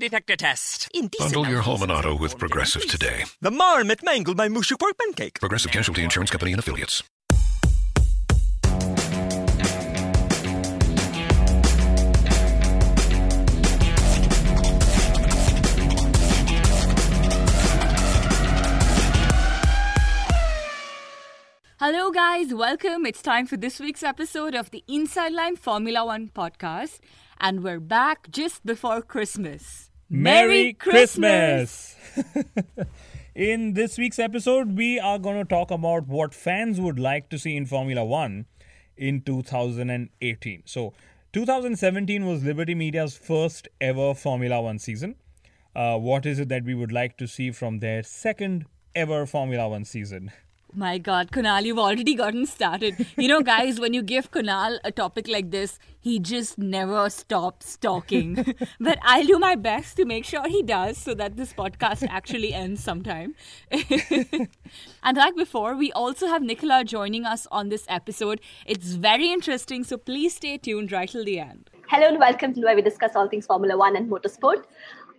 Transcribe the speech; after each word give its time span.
Detector 0.00 0.34
test. 0.34 0.88
Indecent 0.94 1.34
Bundle 1.34 1.52
your 1.52 1.60
home 1.60 1.82
and 1.82 1.92
auto 1.92 2.16
with 2.16 2.38
Progressive 2.38 2.86
today. 2.88 3.24
The 3.42 3.50
marmot 3.50 4.02
mangled 4.02 4.38
my 4.38 4.48
mushy 4.48 4.74
pork 4.76 4.96
pancake. 4.98 5.38
Progressive 5.38 5.70
Casualty 5.70 6.02
Insurance 6.02 6.30
Company 6.30 6.52
and 6.52 6.58
affiliates. 6.58 7.02
Hello, 21.78 22.10
guys. 22.10 22.54
Welcome. 22.54 23.04
It's 23.06 23.22
time 23.22 23.46
for 23.46 23.56
this 23.56 23.80
week's 23.80 24.02
episode 24.02 24.54
of 24.54 24.70
the 24.70 24.82
Inside 24.88 25.32
Line 25.32 25.56
Formula 25.56 26.04
One 26.06 26.28
podcast. 26.28 27.00
And 27.38 27.62
we're 27.62 27.80
back 27.80 28.30
just 28.30 28.64
before 28.64 29.00
Christmas. 29.02 29.89
Merry 30.12 30.72
Christmas! 30.72 31.94
in 33.36 33.74
this 33.74 33.96
week's 33.96 34.18
episode, 34.18 34.76
we 34.76 34.98
are 34.98 35.20
going 35.20 35.38
to 35.38 35.44
talk 35.44 35.70
about 35.70 36.08
what 36.08 36.34
fans 36.34 36.80
would 36.80 36.98
like 36.98 37.28
to 37.28 37.38
see 37.38 37.56
in 37.56 37.64
Formula 37.64 38.04
One 38.04 38.46
in 38.96 39.22
2018. 39.22 40.62
So, 40.64 40.94
2017 41.32 42.26
was 42.26 42.42
Liberty 42.42 42.74
Media's 42.74 43.16
first 43.16 43.68
ever 43.80 44.12
Formula 44.12 44.60
One 44.60 44.80
season. 44.80 45.14
Uh, 45.76 45.96
what 45.96 46.26
is 46.26 46.40
it 46.40 46.48
that 46.48 46.64
we 46.64 46.74
would 46.74 46.90
like 46.90 47.16
to 47.18 47.28
see 47.28 47.52
from 47.52 47.78
their 47.78 48.02
second 48.02 48.66
ever 48.96 49.26
Formula 49.26 49.68
One 49.68 49.84
season? 49.84 50.32
My 50.72 50.98
God, 50.98 51.32
Kunal, 51.32 51.64
you've 51.64 51.78
already 51.78 52.14
gotten 52.14 52.46
started. 52.46 53.04
You 53.16 53.26
know, 53.26 53.42
guys, 53.42 53.80
when 53.80 53.92
you 53.92 54.02
give 54.02 54.30
Kunal 54.30 54.78
a 54.84 54.92
topic 54.92 55.26
like 55.26 55.50
this, 55.50 55.80
he 55.98 56.20
just 56.20 56.58
never 56.58 57.10
stops 57.10 57.76
talking. 57.76 58.54
but 58.80 58.98
I'll 59.02 59.26
do 59.26 59.38
my 59.38 59.56
best 59.56 59.96
to 59.96 60.04
make 60.04 60.24
sure 60.24 60.46
he 60.46 60.62
does 60.62 60.96
so 60.96 61.14
that 61.14 61.36
this 61.36 61.52
podcast 61.52 62.06
actually 62.08 62.54
ends 62.54 62.84
sometime. 62.84 63.34
and 63.70 65.16
like 65.16 65.34
before, 65.34 65.74
we 65.74 65.90
also 65.92 66.28
have 66.28 66.42
Nicola 66.42 66.84
joining 66.84 67.24
us 67.24 67.48
on 67.50 67.68
this 67.68 67.84
episode. 67.88 68.40
It's 68.64 68.92
very 68.92 69.32
interesting, 69.32 69.82
so 69.82 69.96
please 69.96 70.36
stay 70.36 70.56
tuned 70.56 70.92
right 70.92 71.08
till 71.08 71.24
the 71.24 71.40
end. 71.40 71.68
Hello 71.88 72.06
and 72.06 72.20
welcome 72.20 72.54
to 72.54 72.60
where 72.60 72.76
we 72.76 72.82
discuss 72.82 73.16
all 73.16 73.28
things 73.28 73.46
Formula 73.46 73.76
One 73.76 73.96
and 73.96 74.08
motorsport. 74.08 74.62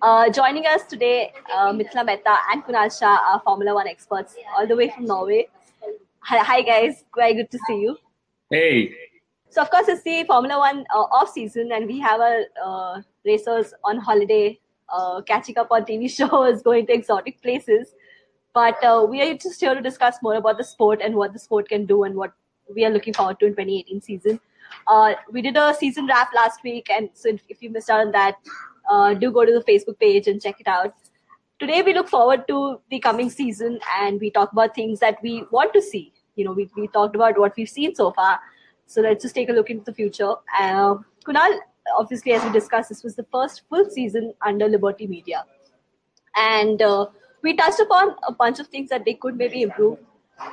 Uh, 0.02 0.28
joining 0.32 0.66
us 0.66 0.84
today, 0.90 1.32
uh, 1.54 1.72
Mithila 1.72 2.04
Mehta 2.04 2.36
and 2.52 2.64
Kunal 2.64 2.90
Shah 2.98 3.20
are 3.32 3.40
Formula 3.42 3.76
One 3.76 3.88
experts 3.88 4.36
all 4.58 4.66
the 4.66 4.76
way 4.76 4.90
from 4.90 5.06
Norway. 5.06 5.48
Hi, 6.22 6.40
hi 6.40 6.62
guys, 6.64 7.04
very 7.16 7.36
good 7.36 7.52
to 7.52 7.60
see 7.68 7.82
you. 7.82 7.98
Hey, 8.50 8.96
So 9.52 9.62
of 9.62 9.70
course 9.70 9.88
it's 9.88 10.02
the 10.02 10.24
Formula 10.24 10.58
One 10.58 10.86
uh, 10.92 11.04
off 11.18 11.30
season, 11.32 11.72
and 11.72 11.86
we 11.86 12.00
have 12.00 12.20
our 12.20 12.46
uh, 12.66 13.02
racers 13.26 13.76
on 13.84 13.98
holiday, 14.00 14.60
uh, 14.90 15.22
catching 15.22 15.60
up 15.60 15.68
on 15.70 15.86
TV 15.86 16.10
shows, 16.18 16.64
going 16.64 16.88
to 16.88 16.94
exotic 16.94 17.40
places. 17.44 17.94
But 18.56 18.84
uh, 18.84 19.06
we 19.08 19.22
are 19.22 19.36
just 19.36 19.62
here 19.62 19.76
to 19.76 19.82
discuss 19.82 20.18
more 20.24 20.34
about 20.34 20.58
the 20.58 20.64
sport 20.64 21.02
and 21.04 21.14
what 21.14 21.32
the 21.32 21.40
sport 21.40 21.70
can 21.70 21.86
do 21.86 22.06
and 22.06 22.16
what 22.16 22.34
we 22.74 22.86
are 22.86 22.90
looking 22.90 23.14
forward 23.14 23.40
to 23.42 23.46
in 23.46 23.52
2018 23.52 24.02
season. 24.02 24.40
Uh, 24.88 25.14
we 25.32 25.44
did 25.44 25.58
a 25.58 25.76
season 25.76 26.08
wrap 26.08 26.34
last 26.34 26.64
week, 26.64 26.90
and 26.90 27.10
so 27.14 27.30
if 27.30 27.62
you 27.62 27.70
missed 27.70 27.92
out 27.92 28.00
on 28.00 28.12
that, 28.14 28.38
uh, 28.90 29.14
do 29.14 29.32
go 29.32 29.46
to 29.46 29.52
the 29.52 29.64
Facebook 29.72 30.00
page 30.00 30.28
and 30.28 30.42
check 30.42 30.60
it 30.60 30.68
out. 30.68 30.94
Today 31.60 31.82
we 31.82 31.94
look 31.94 32.10
forward 32.10 32.48
to 32.48 32.80
the 32.90 33.00
coming 33.00 33.30
season 33.30 33.80
and 34.00 34.20
we 34.20 34.32
talk 34.32 34.52
about 34.52 34.74
things 34.74 35.00
that 35.00 35.18
we 35.22 35.44
want 35.52 35.74
to 35.74 35.82
see. 35.82 36.12
You 36.36 36.46
know, 36.46 36.54
we, 36.54 36.70
we 36.76 36.88
talked 36.88 37.16
about 37.16 37.38
what 37.38 37.54
we've 37.56 37.70
seen 37.70 37.94
so 37.94 38.12
far. 38.12 38.40
So 38.88 39.02
let's 39.02 39.24
just 39.24 39.36
take 39.36 39.50
a 39.50 39.54
look 39.54 39.70
into 39.70 39.84
the 39.86 39.94
future. 39.94 40.34
Uh, 40.60 40.96
Kunal, 41.26 41.60
obviously, 41.96 42.34
as 42.34 42.44
we 42.44 42.52
discussed, 42.52 42.90
this 42.90 43.04
was 43.04 43.16
the 43.16 43.26
first 43.32 43.62
full 43.70 43.90
season 43.90 44.34
under 44.46 44.68
Liberty 44.68 45.08
Media. 45.08 45.46
And 46.36 46.82
uh, 46.82 47.08
we 47.42 47.56
touched 47.56 47.80
upon 47.80 48.16
a 48.28 48.32
bunch 48.32 48.60
of 48.60 48.68
things 48.68 48.90
that 48.90 49.06
they 49.06 49.14
could 49.14 49.38
maybe 49.38 49.62
improve. 49.62 50.00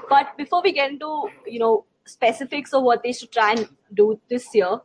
But 0.09 0.37
before 0.37 0.62
we 0.62 0.72
get 0.72 0.91
into, 0.91 1.28
you 1.47 1.59
know, 1.59 1.87
specifics 2.05 2.72
of 2.72 2.83
what 2.83 3.03
they 3.03 3.12
should 3.12 3.33
try 3.33 3.53
and 3.53 3.69
do 3.94 4.21
this 4.28 4.55
year, 4.55 4.81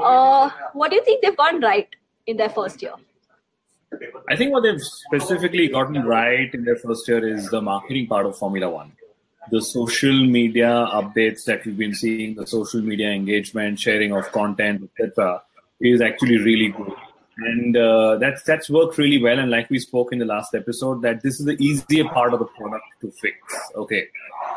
uh, 0.00 0.50
what 0.72 0.90
do 0.90 0.96
you 0.96 1.04
think 1.04 1.22
they've 1.22 1.36
gone 1.36 1.60
right 1.60 1.88
in 2.26 2.36
their 2.36 2.48
first 2.48 2.82
year? 2.82 2.94
I 4.28 4.36
think 4.36 4.52
what 4.52 4.62
they've 4.62 4.80
specifically 4.80 5.68
gotten 5.68 6.02
right 6.04 6.52
in 6.52 6.64
their 6.64 6.76
first 6.76 7.06
year 7.06 7.26
is 7.26 7.48
the 7.50 7.60
marketing 7.60 8.06
part 8.06 8.26
of 8.26 8.36
Formula 8.36 8.68
One. 8.68 8.92
The 9.50 9.60
social 9.60 10.26
media 10.26 10.88
updates 10.92 11.44
that 11.44 11.64
we've 11.64 11.76
been 11.76 11.94
seeing, 11.94 12.34
the 12.34 12.46
social 12.46 12.80
media 12.80 13.10
engagement, 13.10 13.78
sharing 13.78 14.12
of 14.12 14.30
content, 14.32 14.90
etc., 14.98 15.42
is 15.80 16.00
actually 16.00 16.38
really 16.38 16.68
good. 16.68 16.92
And 17.36 17.76
uh, 17.76 18.16
that's 18.16 18.42
that's 18.44 18.70
worked 18.70 18.96
really 18.96 19.20
well. 19.20 19.38
And 19.38 19.50
like 19.50 19.68
we 19.68 19.80
spoke 19.80 20.12
in 20.12 20.18
the 20.20 20.24
last 20.24 20.54
episode, 20.54 21.02
that 21.02 21.22
this 21.22 21.40
is 21.40 21.46
the 21.46 21.56
easier 21.62 22.04
part 22.04 22.32
of 22.32 22.38
the 22.38 22.46
product 22.46 22.84
to 23.00 23.10
fix. 23.10 23.36
Okay, 23.74 24.06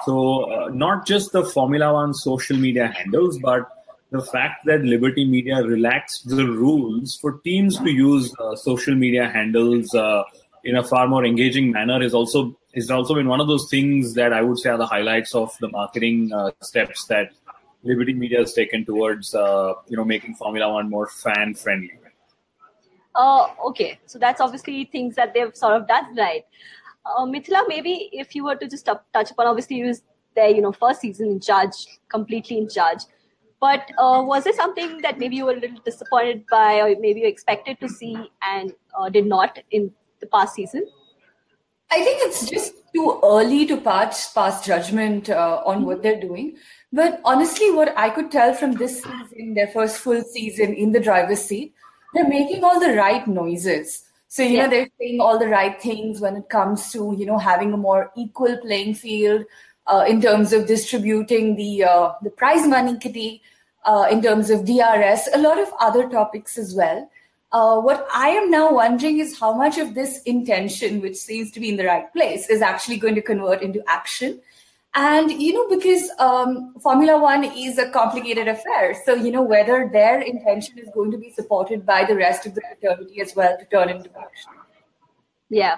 so 0.05 0.51
uh, 0.51 0.69
not 0.69 1.05
just 1.05 1.31
the 1.31 1.43
Formula 1.43 1.91
One 1.91 2.13
social 2.13 2.55
media 2.55 2.87
handles, 2.87 3.39
but 3.39 3.67
the 4.11 4.21
fact 4.21 4.65
that 4.65 4.81
Liberty 4.81 5.25
Media 5.25 5.57
relaxed 5.57 6.29
the 6.29 6.45
rules 6.45 7.17
for 7.21 7.39
teams 7.39 7.77
to 7.79 7.89
use 7.89 8.33
uh, 8.39 8.55
social 8.55 8.95
media 8.95 9.27
handles 9.27 9.93
uh, 9.93 10.23
in 10.63 10.75
a 10.75 10.83
far 10.83 11.07
more 11.07 11.25
engaging 11.25 11.71
manner 11.71 12.01
is 12.01 12.13
also 12.13 12.57
is 12.73 12.89
also 12.91 13.15
been 13.15 13.27
one 13.27 13.41
of 13.41 13.47
those 13.47 13.67
things 13.69 14.13
that 14.13 14.33
I 14.33 14.41
would 14.41 14.59
say 14.59 14.69
are 14.69 14.77
the 14.77 14.85
highlights 14.85 15.33
of 15.35 15.51
the 15.59 15.67
marketing 15.69 16.31
uh, 16.33 16.51
steps 16.61 17.05
that 17.07 17.31
Liberty 17.83 18.13
Media 18.13 18.39
has 18.39 18.53
taken 18.53 18.85
towards 18.85 19.33
uh, 19.35 19.73
you 19.87 19.97
know 19.97 20.05
making 20.05 20.35
Formula 20.35 20.71
One 20.71 20.89
more 20.89 21.07
fan 21.07 21.53
friendly. 21.53 21.91
Uh, 23.15 23.47
okay, 23.65 23.99
so 24.05 24.19
that's 24.19 24.39
obviously 24.39 24.85
things 24.85 25.15
that 25.15 25.33
they've 25.33 25.55
sort 25.55 25.73
of 25.73 25.87
done 25.87 26.15
right. 26.15 26.45
Uh, 27.05 27.25
Mithila, 27.25 27.63
maybe 27.67 28.09
if 28.11 28.35
you 28.35 28.43
were 28.43 28.55
to 28.55 28.67
just 28.67 28.85
touch 28.85 29.31
upon, 29.31 29.47
obviously 29.47 29.77
you 29.77 29.87
was 29.87 30.03
there, 30.35 30.49
you 30.49 30.61
know, 30.61 30.71
first 30.71 31.01
season 31.01 31.29
in 31.29 31.39
charge, 31.39 31.73
completely 32.09 32.57
in 32.57 32.69
charge. 32.69 32.99
But 33.59 33.89
uh, 33.97 34.23
was 34.25 34.43
there 34.43 34.53
something 34.53 35.01
that 35.01 35.17
maybe 35.17 35.35
you 35.35 35.45
were 35.45 35.53
a 35.53 35.59
little 35.59 35.79
disappointed 35.83 36.45
by, 36.49 36.81
or 36.81 36.95
maybe 36.99 37.21
you 37.21 37.27
expected 37.27 37.79
to 37.79 37.89
see 37.89 38.15
and 38.41 38.73
uh, 38.97 39.09
did 39.09 39.25
not 39.25 39.57
in 39.71 39.91
the 40.19 40.27
past 40.27 40.55
season? 40.55 40.85
I 41.89 42.03
think 42.03 42.21
it's 42.21 42.49
just 42.49 42.73
too 42.93 43.19
early 43.23 43.65
to 43.67 43.77
pass 43.79 44.33
pass 44.33 44.65
judgment 44.65 45.29
uh, 45.29 45.61
on 45.65 45.85
what 45.85 46.03
they're 46.03 46.19
doing. 46.19 46.57
But 46.91 47.21
honestly, 47.23 47.71
what 47.71 47.97
I 47.97 48.09
could 48.09 48.29
tell 48.31 48.53
from 48.53 48.73
this 48.73 49.03
season, 49.03 49.53
their 49.53 49.67
first 49.67 49.97
full 49.97 50.21
season 50.21 50.73
in 50.73 50.91
the 50.91 50.99
driver's 50.99 51.43
seat, 51.43 51.73
they're 52.13 52.27
making 52.27 52.63
all 52.63 52.79
the 52.79 52.93
right 52.93 53.25
noises. 53.27 54.03
So 54.27 54.43
you 54.43 54.57
Yeah. 54.57 54.63
know 54.63 54.69
they're 54.69 54.89
saying 54.99 55.21
all 55.21 55.39
the 55.39 55.47
right 55.47 55.81
things 55.81 56.19
when 56.19 56.35
it 56.35 56.49
comes 56.49 56.91
to 56.91 57.15
you 57.17 57.25
know 57.25 57.37
having 57.37 57.73
a 57.73 57.77
more 57.77 58.11
equal 58.17 58.57
playing 58.57 58.93
field 58.95 59.45
uh, 59.87 60.05
in 60.07 60.21
terms 60.21 60.53
of 60.53 60.67
distributing 60.67 61.55
the 61.55 61.83
uh, 61.83 62.11
the 62.21 62.29
prize 62.29 62.67
money 62.67 62.97
kitty, 62.97 63.41
uh, 63.85 64.07
in 64.11 64.21
terms 64.21 64.49
of 64.49 64.65
DRS, 64.65 65.29
a 65.33 65.37
lot 65.37 65.59
of 65.59 65.71
other 65.79 66.09
topics 66.09 66.57
as 66.57 66.75
well. 66.75 67.09
Uh, 67.53 67.79
what 67.79 68.05
I 68.13 68.29
am 68.29 68.51
now 68.51 68.73
wondering 68.73 69.19
is 69.19 69.39
how 69.39 69.53
much 69.53 69.77
of 69.77 69.95
this 69.95 70.21
intention, 70.23 71.01
which 71.01 71.15
seems 71.15 71.51
to 71.51 71.61
be 71.61 71.69
in 71.69 71.77
the 71.77 71.85
right 71.85 72.11
place, 72.11 72.49
is 72.49 72.61
actually 72.61 72.97
going 72.97 73.15
to 73.15 73.21
convert 73.21 73.61
into 73.61 73.81
action. 73.87 74.41
And, 74.93 75.31
you 75.31 75.53
know, 75.53 75.67
because 75.69 76.09
um, 76.19 76.73
Formula 76.81 77.17
One 77.21 77.45
is 77.45 77.77
a 77.77 77.89
complicated 77.89 78.47
affair. 78.47 79.01
So, 79.05 79.13
you 79.13 79.31
know, 79.31 79.43
whether 79.43 79.89
their 79.91 80.19
intention 80.21 80.79
is 80.79 80.89
going 80.93 81.11
to 81.11 81.17
be 81.17 81.31
supported 81.31 81.85
by 81.85 82.03
the 82.03 82.15
rest 82.15 82.45
of 82.45 82.55
the 82.55 82.61
fraternity 82.61 83.21
as 83.21 83.35
well 83.35 83.57
to 83.57 83.65
turn 83.65 83.89
into 83.89 84.09
action. 84.19 84.51
Yeah. 85.49 85.77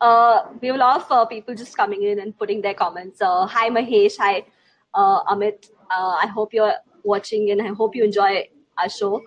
Uh, 0.00 0.42
we 0.60 0.68
have 0.68 0.76
a 0.76 0.78
lot 0.78 1.00
of 1.00 1.10
uh, 1.10 1.24
people 1.26 1.54
just 1.54 1.76
coming 1.76 2.04
in 2.04 2.20
and 2.20 2.38
putting 2.38 2.62
their 2.62 2.74
comments. 2.74 3.20
Uh, 3.20 3.46
hi, 3.46 3.68
Mahesh. 3.68 4.16
Hi, 4.18 4.44
uh, 4.94 5.24
Amit. 5.24 5.70
Uh, 5.90 6.16
I 6.22 6.26
hope 6.26 6.54
you're 6.54 6.74
watching 7.02 7.50
and 7.50 7.60
I 7.60 7.68
hope 7.68 7.96
you 7.96 8.04
enjoy 8.04 8.48
our 8.78 8.88
show. 8.88 9.22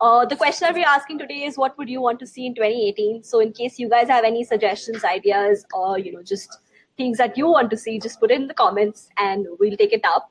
Uh, 0.00 0.26
the 0.26 0.36
question 0.36 0.66
that 0.66 0.74
we're 0.74 0.86
asking 0.86 1.18
today 1.18 1.44
is 1.44 1.56
what 1.56 1.78
would 1.78 1.88
you 1.88 2.02
want 2.02 2.18
to 2.20 2.26
see 2.26 2.46
in 2.46 2.54
2018? 2.54 3.22
So, 3.22 3.40
in 3.40 3.52
case 3.52 3.78
you 3.78 3.88
guys 3.88 4.08
have 4.08 4.24
any 4.24 4.44
suggestions, 4.44 5.04
ideas, 5.04 5.64
or 5.72 5.98
you 5.98 6.12
know, 6.12 6.22
just 6.22 6.58
things 6.98 7.16
that 7.16 7.38
you 7.38 7.46
want 7.46 7.70
to 7.70 7.76
see, 7.76 7.98
just 7.98 8.20
put 8.20 8.30
it 8.30 8.40
in 8.40 8.46
the 8.46 8.54
comments 8.54 9.08
and 9.16 9.46
we'll 9.58 9.76
take 9.76 9.92
it 9.94 10.04
up. 10.04 10.30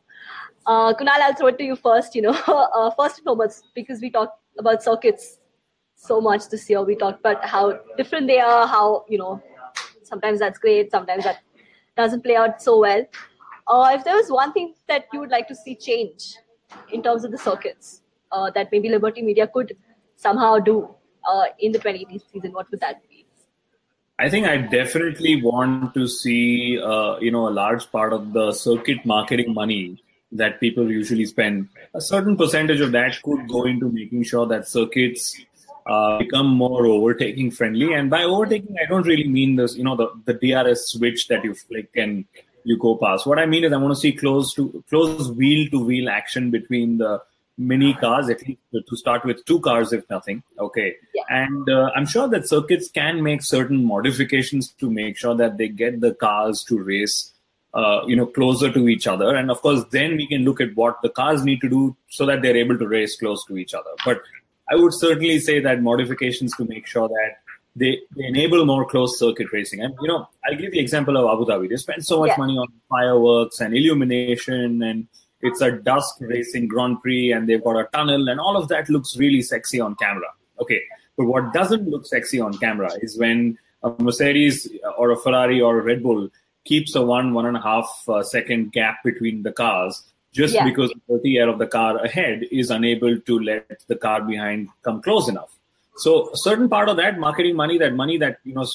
Kunal, 0.67 1.19
I'll 1.19 1.33
throw 1.33 1.47
it 1.47 1.57
to 1.57 1.63
you 1.63 1.75
first. 1.75 2.13
You 2.13 2.21
know, 2.21 2.33
first 2.99 3.17
and 3.17 3.25
foremost, 3.25 3.69
because 3.73 4.01
we 4.01 4.11
talked 4.11 4.37
about 4.59 4.83
circuits 4.83 5.39
so 5.95 6.21
much 6.21 6.49
this 6.49 6.69
year. 6.69 6.83
We 6.83 6.95
talked 6.95 7.21
about 7.21 7.43
how 7.43 7.79
different 7.97 8.27
they 8.27 8.39
are, 8.39 8.67
how, 8.67 9.05
you 9.09 9.17
know, 9.17 9.41
sometimes 10.13 10.39
that's 10.39 10.59
great, 10.59 10.91
sometimes 10.91 11.23
that 11.23 11.39
doesn't 11.97 12.23
play 12.23 12.35
out 12.35 12.61
so 12.61 12.79
well. 12.79 13.05
Uh, 13.67 13.91
if 13.93 14.03
there 14.03 14.15
was 14.15 14.29
one 14.29 14.53
thing 14.53 14.73
that 14.87 15.05
you 15.13 15.19
would 15.19 15.31
like 15.31 15.47
to 15.47 15.55
see 15.55 15.75
change 15.75 16.35
in 16.91 17.01
terms 17.01 17.23
of 17.23 17.31
the 17.31 17.37
circuits 17.37 18.01
uh, 18.31 18.51
that 18.51 18.71
maybe 18.71 18.89
Liberty 18.89 19.21
Media 19.21 19.47
could 19.47 19.75
somehow 20.15 20.59
do 20.59 20.77
uh, 21.29 21.45
in 21.59 21.71
the 21.71 21.79
2018 21.79 22.21
season, 22.31 22.51
what 22.53 22.69
would 22.71 22.79
that 22.81 23.01
be? 23.09 23.25
I 24.19 24.29
think 24.29 24.45
I 24.47 24.57
definitely 24.57 25.41
want 25.41 25.93
to 25.95 26.07
see, 26.07 26.79
uh, 26.79 27.17
you 27.19 27.31
know, 27.31 27.47
a 27.47 27.53
large 27.61 27.91
part 27.91 28.13
of 28.13 28.33
the 28.33 28.51
circuit 28.51 29.05
marketing 29.05 29.53
money 29.53 30.03
that 30.31 30.59
people 30.59 30.91
usually 30.91 31.25
spend. 31.25 31.69
A 31.93 32.01
certain 32.01 32.37
percentage 32.37 32.81
of 32.81 32.91
that 32.91 33.21
could 33.23 33.47
go 33.47 33.63
into 33.65 33.89
making 33.89 34.23
sure 34.23 34.45
that 34.47 34.67
circuits 34.67 35.35
uh, 35.85 36.17
become 36.17 36.47
more 36.47 36.85
overtaking 36.85 37.51
friendly. 37.51 37.93
And 37.93 38.09
by 38.09 38.23
overtaking, 38.23 38.75
I 38.81 38.87
don't 38.87 39.05
really 39.05 39.27
mean 39.27 39.55
this, 39.55 39.75
you 39.75 39.83
know, 39.83 39.95
the, 39.95 40.09
the 40.25 40.33
DRS 40.33 40.89
switch 40.91 41.27
that 41.27 41.43
you 41.43 41.53
flick 41.53 41.89
and 41.95 42.25
you 42.63 42.77
go 42.77 42.95
past. 42.95 43.27
What 43.27 43.39
I 43.39 43.45
mean 43.45 43.63
is 43.63 43.73
I 43.73 43.77
want 43.77 43.93
to 43.93 43.99
see 43.99 44.13
close 44.13 44.53
to 44.53 44.83
close 44.89 45.31
wheel 45.31 45.69
to 45.71 45.83
wheel 45.83 46.09
action 46.09 46.51
between 46.51 46.97
the 46.97 47.21
mini 47.57 47.93
cars, 47.93 48.29
at 48.29 48.41
least 48.47 48.59
to 48.71 48.95
start 48.95 49.25
with 49.25 49.43
two 49.45 49.59
cars, 49.59 49.93
if 49.93 50.09
nothing. 50.09 50.43
Okay. 50.59 50.95
Yeah. 51.13 51.23
And 51.29 51.69
uh, 51.69 51.91
I'm 51.95 52.05
sure 52.05 52.27
that 52.29 52.47
circuits 52.47 52.89
can 52.89 53.21
make 53.21 53.43
certain 53.43 53.85
modifications 53.85 54.69
to 54.79 54.89
make 54.89 55.17
sure 55.17 55.35
that 55.35 55.57
they 55.57 55.67
get 55.67 56.01
the 56.01 56.13
cars 56.13 56.63
to 56.69 56.81
race, 56.81 57.31
uh, 57.73 58.01
you 58.07 58.15
know, 58.15 58.25
closer 58.25 58.71
to 58.71 58.87
each 58.87 59.05
other. 59.05 59.35
And 59.35 59.51
of 59.51 59.61
course, 59.61 59.83
then 59.91 60.15
we 60.17 60.27
can 60.27 60.43
look 60.43 60.61
at 60.61 60.75
what 60.75 61.01
the 61.03 61.09
cars 61.09 61.43
need 61.43 61.61
to 61.61 61.69
do 61.69 61.95
so 62.07 62.25
that 62.25 62.41
they're 62.41 62.57
able 62.57 62.77
to 62.77 62.87
race 62.87 63.17
close 63.17 63.45
to 63.45 63.57
each 63.57 63.73
other. 63.73 63.91
But 64.05 64.21
I 64.73 64.75
would 64.81 64.93
certainly 64.93 65.39
say 65.39 65.59
that 65.67 65.81
modifications 65.81 66.51
to 66.57 66.65
make 66.65 66.85
sure 66.93 67.07
that 67.07 67.31
they, 67.75 67.91
they 68.15 68.25
enable 68.25 68.65
more 68.65 68.85
closed 68.93 69.15
circuit 69.17 69.47
racing. 69.51 69.81
And 69.81 69.93
you 70.01 70.07
know, 70.07 70.27
I'll 70.45 70.55
give 70.61 70.71
the 70.71 70.79
example 70.79 71.15
of 71.17 71.25
Abu 71.33 71.43
Dhabi. 71.49 71.69
They 71.69 71.75
spend 71.87 72.05
so 72.05 72.19
much 72.21 72.29
Yeah. 72.29 72.43
money 72.43 72.57
on 72.57 72.67
fireworks 72.89 73.59
and 73.59 73.75
illumination 73.75 74.81
and 74.89 75.07
it's 75.41 75.61
a 75.61 75.71
dusk 75.71 76.15
racing 76.21 76.67
Grand 76.73 77.01
Prix 77.01 77.31
and 77.33 77.47
they've 77.49 77.63
got 77.63 77.75
a 77.83 77.85
tunnel 77.93 78.29
and 78.29 78.39
all 78.39 78.55
of 78.61 78.67
that 78.69 78.89
looks 78.89 79.17
really 79.17 79.41
sexy 79.41 79.79
on 79.79 79.95
camera. 79.95 80.29
Okay. 80.61 80.81
But 81.17 81.25
what 81.25 81.53
doesn't 81.53 81.87
look 81.89 82.05
sexy 82.05 82.39
on 82.39 82.57
camera 82.57 82.89
is 83.01 83.17
when 83.17 83.57
a 83.83 83.89
Mercedes 84.07 84.69
or 84.97 85.11
a 85.11 85.17
Ferrari 85.17 85.59
or 85.61 85.79
a 85.79 85.83
Red 85.83 86.01
Bull 86.03 86.29
keeps 86.65 86.95
a 86.95 87.01
one, 87.01 87.33
one 87.33 87.45
and 87.45 87.57
a 87.57 87.61
half 87.61 87.89
uh, 88.07 88.23
second 88.23 88.71
gap 88.71 89.03
between 89.03 89.43
the 89.43 89.51
cars 89.51 90.01
just 90.33 90.53
Yeah. 90.55 90.65
because 90.65 90.91
the 90.91 91.15
dirty 91.15 91.37
air 91.37 91.47
of 91.49 91.59
the 91.59 91.67
car 91.67 91.97
ahead 92.03 92.43
is 92.51 92.69
unable 92.69 93.19
to 93.19 93.39
let 93.39 93.83
the 93.87 93.95
car 93.95 94.21
behind 94.21 94.67
come 94.83 95.01
close 95.01 95.29
enough. 95.29 95.51
So 95.97 96.29
a 96.31 96.37
certain 96.37 96.69
part 96.69 96.89
of 96.89 96.97
that 96.97 97.19
marketing 97.19 97.55
money, 97.55 97.77
that 97.77 97.93
money 97.95 98.17
that 98.17 98.37
you 98.43 98.53
know 98.55 98.65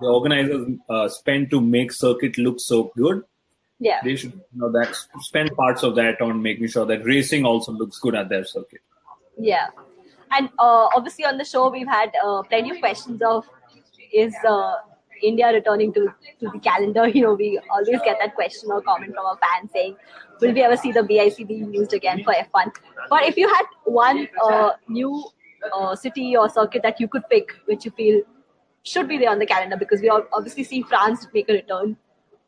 the 0.00 0.06
organizers 0.06 0.66
uh, 0.88 1.08
spend 1.08 1.50
to 1.50 1.60
make 1.60 1.92
circuit 1.92 2.36
look 2.38 2.56
so 2.60 2.92
good, 2.96 3.22
Yeah. 3.78 4.00
they 4.04 4.16
should 4.16 4.32
you 4.32 4.60
know 4.62 4.70
that 4.72 4.96
spend 5.20 5.54
parts 5.56 5.82
of 5.82 5.94
that 5.96 6.20
on 6.20 6.42
making 6.42 6.68
sure 6.68 6.84
that 6.86 7.04
racing 7.04 7.44
also 7.44 7.72
looks 7.72 7.98
good 8.00 8.14
at 8.14 8.28
their 8.28 8.44
circuit. 8.44 8.80
Yeah. 9.38 9.68
And 10.30 10.48
uh, 10.58 10.88
obviously 10.96 11.24
on 11.24 11.38
the 11.38 11.44
show, 11.44 11.70
we've 11.70 11.86
had 11.88 12.10
uh, 12.24 12.42
plenty 12.42 12.70
of 12.70 12.80
questions 12.80 13.22
of 13.22 13.46
is 14.12 14.34
uh, 14.48 14.74
India 15.22 15.52
returning 15.52 15.92
to, 15.94 16.08
to 16.40 16.50
the 16.52 16.58
calendar? 16.60 17.08
You 17.08 17.22
know, 17.22 17.34
we 17.34 17.58
always 17.70 18.00
get 18.04 18.18
that 18.20 18.34
question 18.34 18.70
or 18.70 18.80
comment 18.82 19.14
from 19.14 19.26
our 19.26 19.38
fans 19.38 19.70
saying, 19.72 19.96
will 20.40 20.52
we 20.52 20.62
ever 20.62 20.76
see 20.76 20.92
the 20.92 21.02
BIC 21.02 21.48
being 21.48 21.72
used 21.72 21.92
again 21.92 22.22
for 22.24 22.32
F1? 22.32 22.72
But 23.10 23.24
if 23.24 23.36
you 23.36 23.48
had 23.48 23.64
one 23.84 24.28
uh, 24.42 24.70
new 24.88 25.24
uh, 25.74 25.94
city 25.94 26.36
or 26.36 26.48
circuit 26.48 26.82
that 26.82 27.00
you 27.00 27.08
could 27.08 27.22
pick, 27.30 27.50
which 27.66 27.84
you 27.84 27.90
feel 27.92 28.22
should 28.82 29.08
be 29.08 29.18
there 29.18 29.30
on 29.30 29.38
the 29.38 29.46
calendar, 29.46 29.76
because 29.76 30.00
we 30.00 30.08
all 30.08 30.22
obviously 30.32 30.64
see 30.64 30.82
France 30.82 31.26
make 31.34 31.48
a 31.48 31.54
return. 31.54 31.96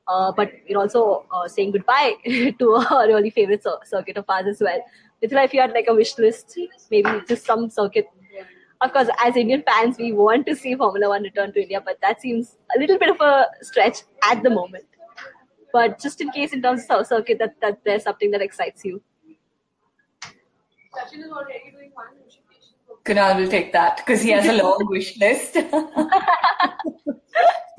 Uh, 0.09 0.33
but 0.33 0.51
we're 0.69 0.79
also 0.79 1.25
uh, 1.33 1.47
saying 1.47 1.71
goodbye 1.71 2.15
to 2.59 2.75
a 2.75 3.07
really 3.07 3.31
favorite 3.31 3.65
circuit 3.85 4.17
of 4.17 4.25
ours 4.29 4.47
as 4.47 4.61
well. 4.61 4.83
Mithila, 5.23 5.45
if 5.45 5.55
you 5.55 5.61
had 5.61 5.73
like 5.73 5.87
a 5.89 5.95
wish 5.95 6.17
list, 6.19 6.59
maybe 6.91 7.11
just 7.29 7.45
some 7.45 7.69
circuit. 7.71 8.07
Of 8.83 8.93
course, 8.93 9.09
as 9.23 9.37
Indian 9.37 9.63
fans, 9.67 9.99
we 9.99 10.13
want 10.13 10.47
to 10.47 10.57
see 10.57 10.75
Formula 10.75 11.11
One 11.11 11.23
return 11.23 11.53
to 11.53 11.63
India, 11.63 11.81
but 11.85 12.01
that 12.01 12.21
seems 12.21 12.57
a 12.75 12.79
little 12.79 12.99
bit 12.99 13.11
of 13.11 13.21
a 13.21 13.47
stretch 13.61 13.99
at 14.25 14.43
the 14.43 14.51
moment. 14.51 14.85
But 15.73 16.01
just 16.01 16.21
in 16.21 16.31
case, 16.31 16.53
in 16.53 16.63
terms 16.63 16.85
of 16.89 17.07
circuit, 17.07 17.39
that, 17.39 17.61
that 17.61 17.81
there's 17.85 18.03
something 18.03 18.31
that 18.31 18.41
excites 18.41 18.85
you. 18.85 19.03
Kunal 23.05 23.37
will 23.37 23.49
take 23.49 23.73
that 23.73 23.99
because 23.99 24.23
he 24.23 24.31
has 24.31 24.47
a 24.47 24.63
long 24.63 24.87
wish 24.89 25.17
list. 25.19 25.57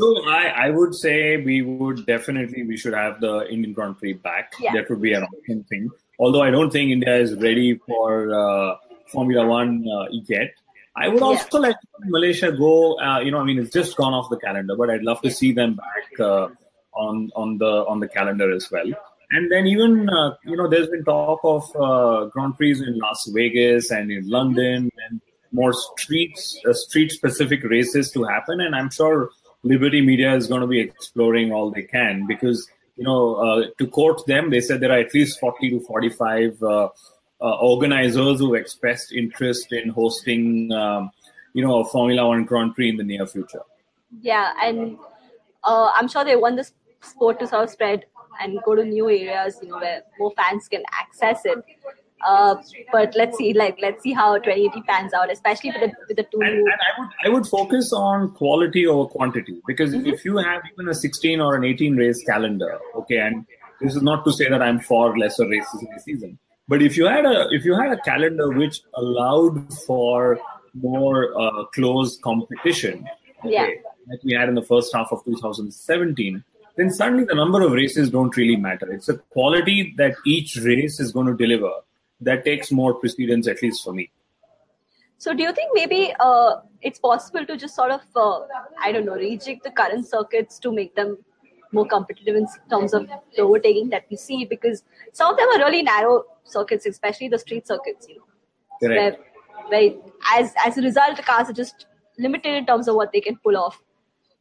So 0.01 0.27
I, 0.27 0.65
I 0.65 0.69
would 0.71 0.95
say 0.95 1.37
we 1.37 1.61
would 1.61 2.07
definitely 2.07 2.63
we 2.63 2.75
should 2.75 2.95
have 2.95 3.21
the 3.21 3.47
Indian 3.51 3.71
Grand 3.71 3.99
Prix 3.99 4.13
back. 4.13 4.53
Yeah. 4.59 4.73
That 4.73 4.89
would 4.89 4.99
be 4.99 5.13
an 5.13 5.21
awesome 5.23 5.63
thing. 5.65 5.91
Although 6.17 6.41
I 6.41 6.49
don't 6.49 6.71
think 6.71 6.89
India 6.89 7.15
is 7.17 7.35
ready 7.35 7.79
for 7.85 8.33
uh, 8.33 8.77
Formula 9.09 9.45
One 9.45 9.85
uh, 9.87 10.05
yet. 10.27 10.55
I 10.95 11.07
would 11.07 11.21
also 11.21 11.59
like 11.59 11.77
Malaysia 12.01 12.51
go. 12.51 12.99
Uh, 12.99 13.19
you 13.19 13.31
know, 13.31 13.39
I 13.39 13.43
mean, 13.43 13.59
it's 13.59 13.71
just 13.71 13.95
gone 13.95 14.13
off 14.13 14.29
the 14.29 14.37
calendar, 14.37 14.75
but 14.75 14.89
I'd 14.89 15.03
love 15.03 15.21
to 15.21 15.31
see 15.31 15.53
them 15.53 15.75
back 15.75 16.19
uh, 16.19 16.49
on 16.93 17.31
on 17.35 17.57
the 17.57 17.85
on 17.87 17.99
the 17.99 18.07
calendar 18.07 18.51
as 18.53 18.69
well. 18.69 18.91
And 19.31 19.49
then 19.49 19.67
even 19.67 20.09
uh, 20.09 20.35
you 20.45 20.57
know, 20.57 20.67
there's 20.67 20.89
been 20.89 21.05
talk 21.05 21.39
of 21.43 21.63
uh, 21.75 22.25
Grand 22.25 22.57
Prix 22.57 22.71
in 22.85 22.99
Las 22.99 23.29
Vegas 23.33 23.89
and 23.89 24.11
in 24.11 24.27
London 24.29 24.91
and 25.07 25.21
more 25.53 25.73
streets 25.97 26.59
uh, 26.67 26.73
street 26.73 27.11
specific 27.11 27.63
races 27.63 28.11
to 28.11 28.23
happen. 28.23 28.59
And 28.59 28.75
I'm 28.75 28.89
sure 28.91 29.29
Liberty 29.63 30.01
Media 30.01 30.35
is 30.35 30.47
going 30.47 30.61
to 30.61 30.67
be 30.67 30.79
exploring 30.79 31.53
all 31.53 31.71
they 31.71 31.83
can 31.83 32.25
because 32.27 32.69
you 32.97 33.05
know 33.05 33.35
uh, 33.35 33.65
to 33.77 33.87
quote 33.87 34.25
them, 34.27 34.49
they 34.49 34.59
said 34.59 34.81
there 34.81 34.91
are 34.91 34.99
at 34.99 35.13
least 35.13 35.39
40 35.39 35.69
to 35.69 35.79
45 35.81 36.61
uh, 36.61 36.65
uh, 36.65 36.89
organizers 37.49 38.39
who 38.39 38.53
expressed 38.55 39.11
interest 39.11 39.71
in 39.71 39.89
hosting 39.89 40.71
um, 40.71 41.11
you 41.53 41.63
know 41.65 41.79
a 41.79 41.85
Formula 41.85 42.27
One 42.27 42.45
Grand 42.45 42.75
Prix 42.75 42.89
in 42.89 42.97
the 42.97 43.03
near 43.03 43.25
future. 43.25 43.61
Yeah, 44.21 44.53
and 44.61 44.97
uh, 45.63 45.91
I'm 45.95 46.07
sure 46.07 46.23
they 46.23 46.35
want 46.35 46.57
this 46.57 46.73
sport 47.01 47.39
to 47.39 47.47
sort 47.47 47.63
of 47.63 47.69
spread 47.69 48.05
and 48.39 48.59
go 48.63 48.75
to 48.75 48.83
new 48.83 49.09
areas, 49.09 49.59
you 49.61 49.69
know, 49.69 49.77
where 49.77 50.01
more 50.19 50.31
fans 50.35 50.67
can 50.67 50.83
access 50.93 51.41
it. 51.45 51.63
Uh, 52.25 52.55
but 52.91 53.13
let's 53.15 53.37
see, 53.37 53.51
like, 53.53 53.77
let's 53.81 54.03
see 54.03 54.13
how 54.13 54.37
2080 54.37 54.81
pans 54.87 55.13
out, 55.13 55.31
especially 55.31 55.71
with 55.71 55.81
the 55.81 55.91
with 56.07 56.17
the 56.17 56.23
two. 56.23 56.39
And, 56.41 56.53
and 56.53 56.67
I 56.69 56.99
would 56.99 57.09
I 57.25 57.29
would 57.29 57.47
focus 57.47 57.91
on 57.91 58.31
quality 58.35 58.85
over 58.85 59.09
quantity 59.09 59.59
because 59.65 59.93
if 59.93 60.23
you 60.23 60.37
have 60.37 60.61
even 60.71 60.87
a 60.87 60.93
16 60.93 61.41
or 61.41 61.55
an 61.55 61.63
18 61.63 61.95
race 61.95 62.23
calendar, 62.23 62.79
okay, 62.95 63.17
and 63.17 63.45
this 63.79 63.95
is 63.95 64.03
not 64.03 64.23
to 64.25 64.33
say 64.33 64.47
that 64.49 64.61
I'm 64.61 64.79
for 64.79 65.17
lesser 65.17 65.47
races 65.47 65.81
in 65.81 65.87
the 65.95 65.99
season, 65.99 66.37
but 66.71 66.81
if 66.81 66.95
you 66.95 67.05
had 67.05 67.25
a 67.25 67.47
if 67.55 67.65
you 67.65 67.73
had 67.77 67.91
a 67.91 67.97
calendar 68.03 68.49
which 68.57 68.81
allowed 68.95 69.55
for 69.85 70.39
more 70.73 71.17
uh, 71.45 71.65
close 71.77 72.17
competition, 72.27 73.05
okay, 73.39 73.51
Yeah. 73.55 73.67
like 74.11 74.23
we 74.23 74.37
had 74.41 74.47
in 74.51 74.55
the 74.55 74.67
first 74.69 74.95
half 74.95 75.11
of 75.11 75.25
2017, 75.25 76.41
then 76.77 76.89
suddenly 76.99 77.25
the 77.31 77.35
number 77.35 77.61
of 77.65 77.73
races 77.73 78.09
don't 78.09 78.37
really 78.37 78.55
matter. 78.55 78.89
It's 78.93 79.07
the 79.07 79.17
quality 79.37 79.93
that 79.97 80.15
each 80.35 80.55
race 80.69 81.01
is 81.01 81.11
going 81.11 81.27
to 81.27 81.35
deliver 81.43 81.73
that 82.29 82.45
takes 82.45 82.71
more 82.71 82.93
precedence, 82.93 83.49
at 83.55 83.61
least 83.61 83.83
for 83.83 83.93
me. 83.99 84.09
So, 85.17 85.33
do 85.33 85.43
you 85.43 85.53
think 85.59 85.71
maybe 85.73 86.15
uh, 86.21 86.51
it's 86.81 86.99
possible 86.99 87.45
to 87.51 87.57
just 87.57 87.75
sort 87.75 87.91
of, 87.91 88.01
uh, 88.15 88.39
I 88.81 88.93
don't 88.93 89.05
know, 89.05 89.19
rejig 89.25 89.61
the 89.63 89.71
current 89.71 90.07
circuits 90.07 90.57
to 90.59 90.71
make 90.71 90.95
them 90.95 91.17
more 91.71 91.85
competitive 91.85 92.35
in 92.35 92.47
terms 92.69 92.93
of 92.93 93.07
the 93.35 93.41
overtaking 93.41 93.89
that 93.89 94.05
we 94.09 94.17
see? 94.17 94.45
Because 94.45 94.83
some 95.13 95.31
of 95.31 95.37
them 95.37 95.47
are 95.49 95.59
really 95.59 95.83
narrow 95.83 96.23
circuits, 96.43 96.85
especially 96.85 97.29
the 97.29 97.39
street 97.39 97.67
circuits, 97.67 98.07
you 98.07 98.17
know, 98.17 98.23
Correct. 98.81 99.19
where, 99.69 99.89
where 99.89 100.01
as 100.33 100.53
as 100.65 100.77
a 100.77 100.81
result, 100.81 101.17
the 101.17 101.23
cars 101.23 101.49
are 101.49 101.53
just 101.53 101.85
limited 102.17 102.53
in 102.53 102.65
terms 102.65 102.87
of 102.87 102.95
what 102.95 103.11
they 103.11 103.21
can 103.21 103.37
pull 103.37 103.57
off. 103.57 103.81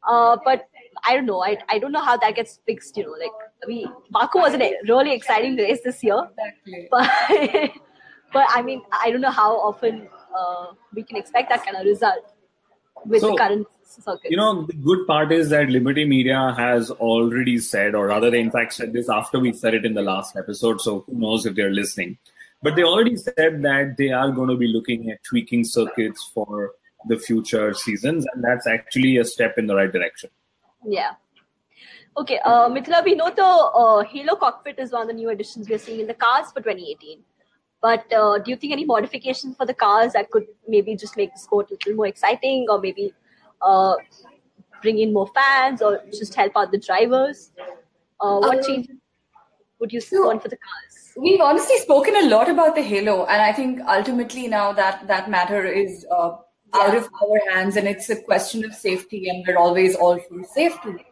Uh, 0.08 0.36
but 0.44 0.68
I 1.04 1.14
don't 1.14 1.26
know. 1.26 1.42
I, 1.42 1.56
I 1.68 1.78
don't 1.78 1.92
know 1.92 2.02
how 2.02 2.16
that 2.16 2.34
gets 2.34 2.60
fixed. 2.66 2.96
You 2.96 3.04
know, 3.04 3.12
like 3.12 3.32
we 3.66 3.86
Baku 4.10 4.38
was 4.38 4.54
a 4.54 4.72
really 4.88 5.12
exciting 5.12 5.56
race 5.56 5.80
this 5.84 6.02
year, 6.02 6.28
but 6.90 7.10
but 8.32 8.46
I 8.48 8.62
mean 8.62 8.82
I 8.92 9.10
don't 9.10 9.20
know 9.20 9.30
how 9.30 9.56
often 9.56 10.08
uh, 10.36 10.66
we 10.94 11.02
can 11.02 11.16
expect 11.16 11.48
that 11.50 11.64
kind 11.64 11.76
of 11.76 11.84
result 11.84 12.32
with 13.04 13.20
So, 13.20 13.30
the 13.30 13.36
current 13.36 13.66
circuit. 13.84 14.30
You 14.30 14.36
know, 14.36 14.62
the 14.62 14.74
good 14.74 15.06
part 15.06 15.32
is 15.32 15.50
that 15.50 15.68
Liberty 15.68 16.04
Media 16.04 16.54
has 16.56 16.90
already 16.90 17.58
said, 17.58 17.94
or 17.94 18.06
rather, 18.06 18.30
they 18.30 18.40
in 18.40 18.50
fact 18.50 18.74
said 18.74 18.92
this 18.92 19.08
after 19.08 19.38
we 19.38 19.52
said 19.52 19.74
it 19.74 19.84
in 19.84 19.94
the 19.94 20.02
last 20.02 20.36
episode, 20.36 20.80
so 20.80 21.00
who 21.00 21.18
knows 21.18 21.46
if 21.46 21.54
they're 21.54 21.70
listening. 21.70 22.18
But 22.62 22.76
they 22.76 22.82
already 22.82 23.16
said 23.16 23.62
that 23.62 23.94
they 23.96 24.10
are 24.10 24.30
going 24.30 24.50
to 24.50 24.56
be 24.56 24.68
looking 24.68 25.10
at 25.10 25.22
tweaking 25.24 25.64
circuits 25.64 26.30
for 26.34 26.72
the 27.08 27.18
future 27.18 27.72
seasons, 27.74 28.26
and 28.34 28.44
that's 28.44 28.66
actually 28.66 29.16
a 29.16 29.24
step 29.24 29.56
in 29.56 29.66
the 29.66 29.74
right 29.74 29.90
direction. 29.90 30.30
Yeah. 30.86 31.12
Okay, 32.18 32.38
uh, 32.44 32.68
Mithila, 32.68 33.04
we 33.04 33.14
know 33.14 33.30
the 33.30 33.42
uh, 33.42 34.02
Halo 34.02 34.36
cockpit 34.36 34.78
is 34.78 34.92
one 34.92 35.02
of 35.02 35.08
the 35.08 35.14
new 35.14 35.30
additions 35.30 35.68
we 35.68 35.74
are 35.76 35.78
seeing 35.78 36.00
in 36.00 36.06
the 36.06 36.14
cars 36.14 36.50
for 36.52 36.60
2018. 36.60 37.22
But 37.82 38.12
uh, 38.12 38.38
do 38.38 38.50
you 38.50 38.56
think 38.56 38.72
any 38.72 38.84
modifications 38.84 39.56
for 39.56 39.64
the 39.66 39.74
cars 39.74 40.12
that 40.12 40.30
could 40.30 40.46
maybe 40.68 40.96
just 40.96 41.16
make 41.16 41.32
the 41.32 41.38
sport 41.38 41.70
a 41.70 41.74
little 41.74 41.94
more 41.94 42.06
exciting 42.06 42.66
or 42.68 42.78
maybe 42.80 43.14
uh, 43.62 43.94
bring 44.82 44.98
in 44.98 45.12
more 45.12 45.26
fans 45.34 45.80
or 45.80 46.00
just 46.10 46.34
help 46.34 46.52
out 46.56 46.72
the 46.72 46.78
drivers? 46.78 47.52
Uh, 48.20 48.38
what 48.38 48.58
Um, 48.58 48.62
changes? 48.64 48.96
would 49.78 49.92
you 49.92 50.00
So- 50.00 50.26
want 50.26 50.42
for 50.42 50.48
the 50.48 50.56
cars? 50.56 50.96
We've 51.16 51.40
honestly 51.40 51.76
spoken 51.78 52.14
a 52.16 52.28
lot 52.28 52.48
about 52.48 52.76
the 52.76 52.82
Halo, 52.82 53.24
and 53.26 53.42
I 53.42 53.52
think 53.52 53.80
ultimately 53.86 54.46
now 54.46 54.72
that 54.74 55.06
that 55.08 55.28
matter 55.28 55.64
is 55.66 56.06
uh, 56.10 56.36
out 56.72 56.94
of 56.96 57.08
our 57.22 57.40
hands, 57.50 57.76
and 57.76 57.88
it's 57.88 58.08
a 58.10 58.16
question 58.22 58.64
of 58.64 58.72
safety, 58.74 59.28
and 59.28 59.44
we're 59.46 59.56
always 59.58 59.96
all 59.96 60.18
for 60.18 60.44
safety. 60.44 61.04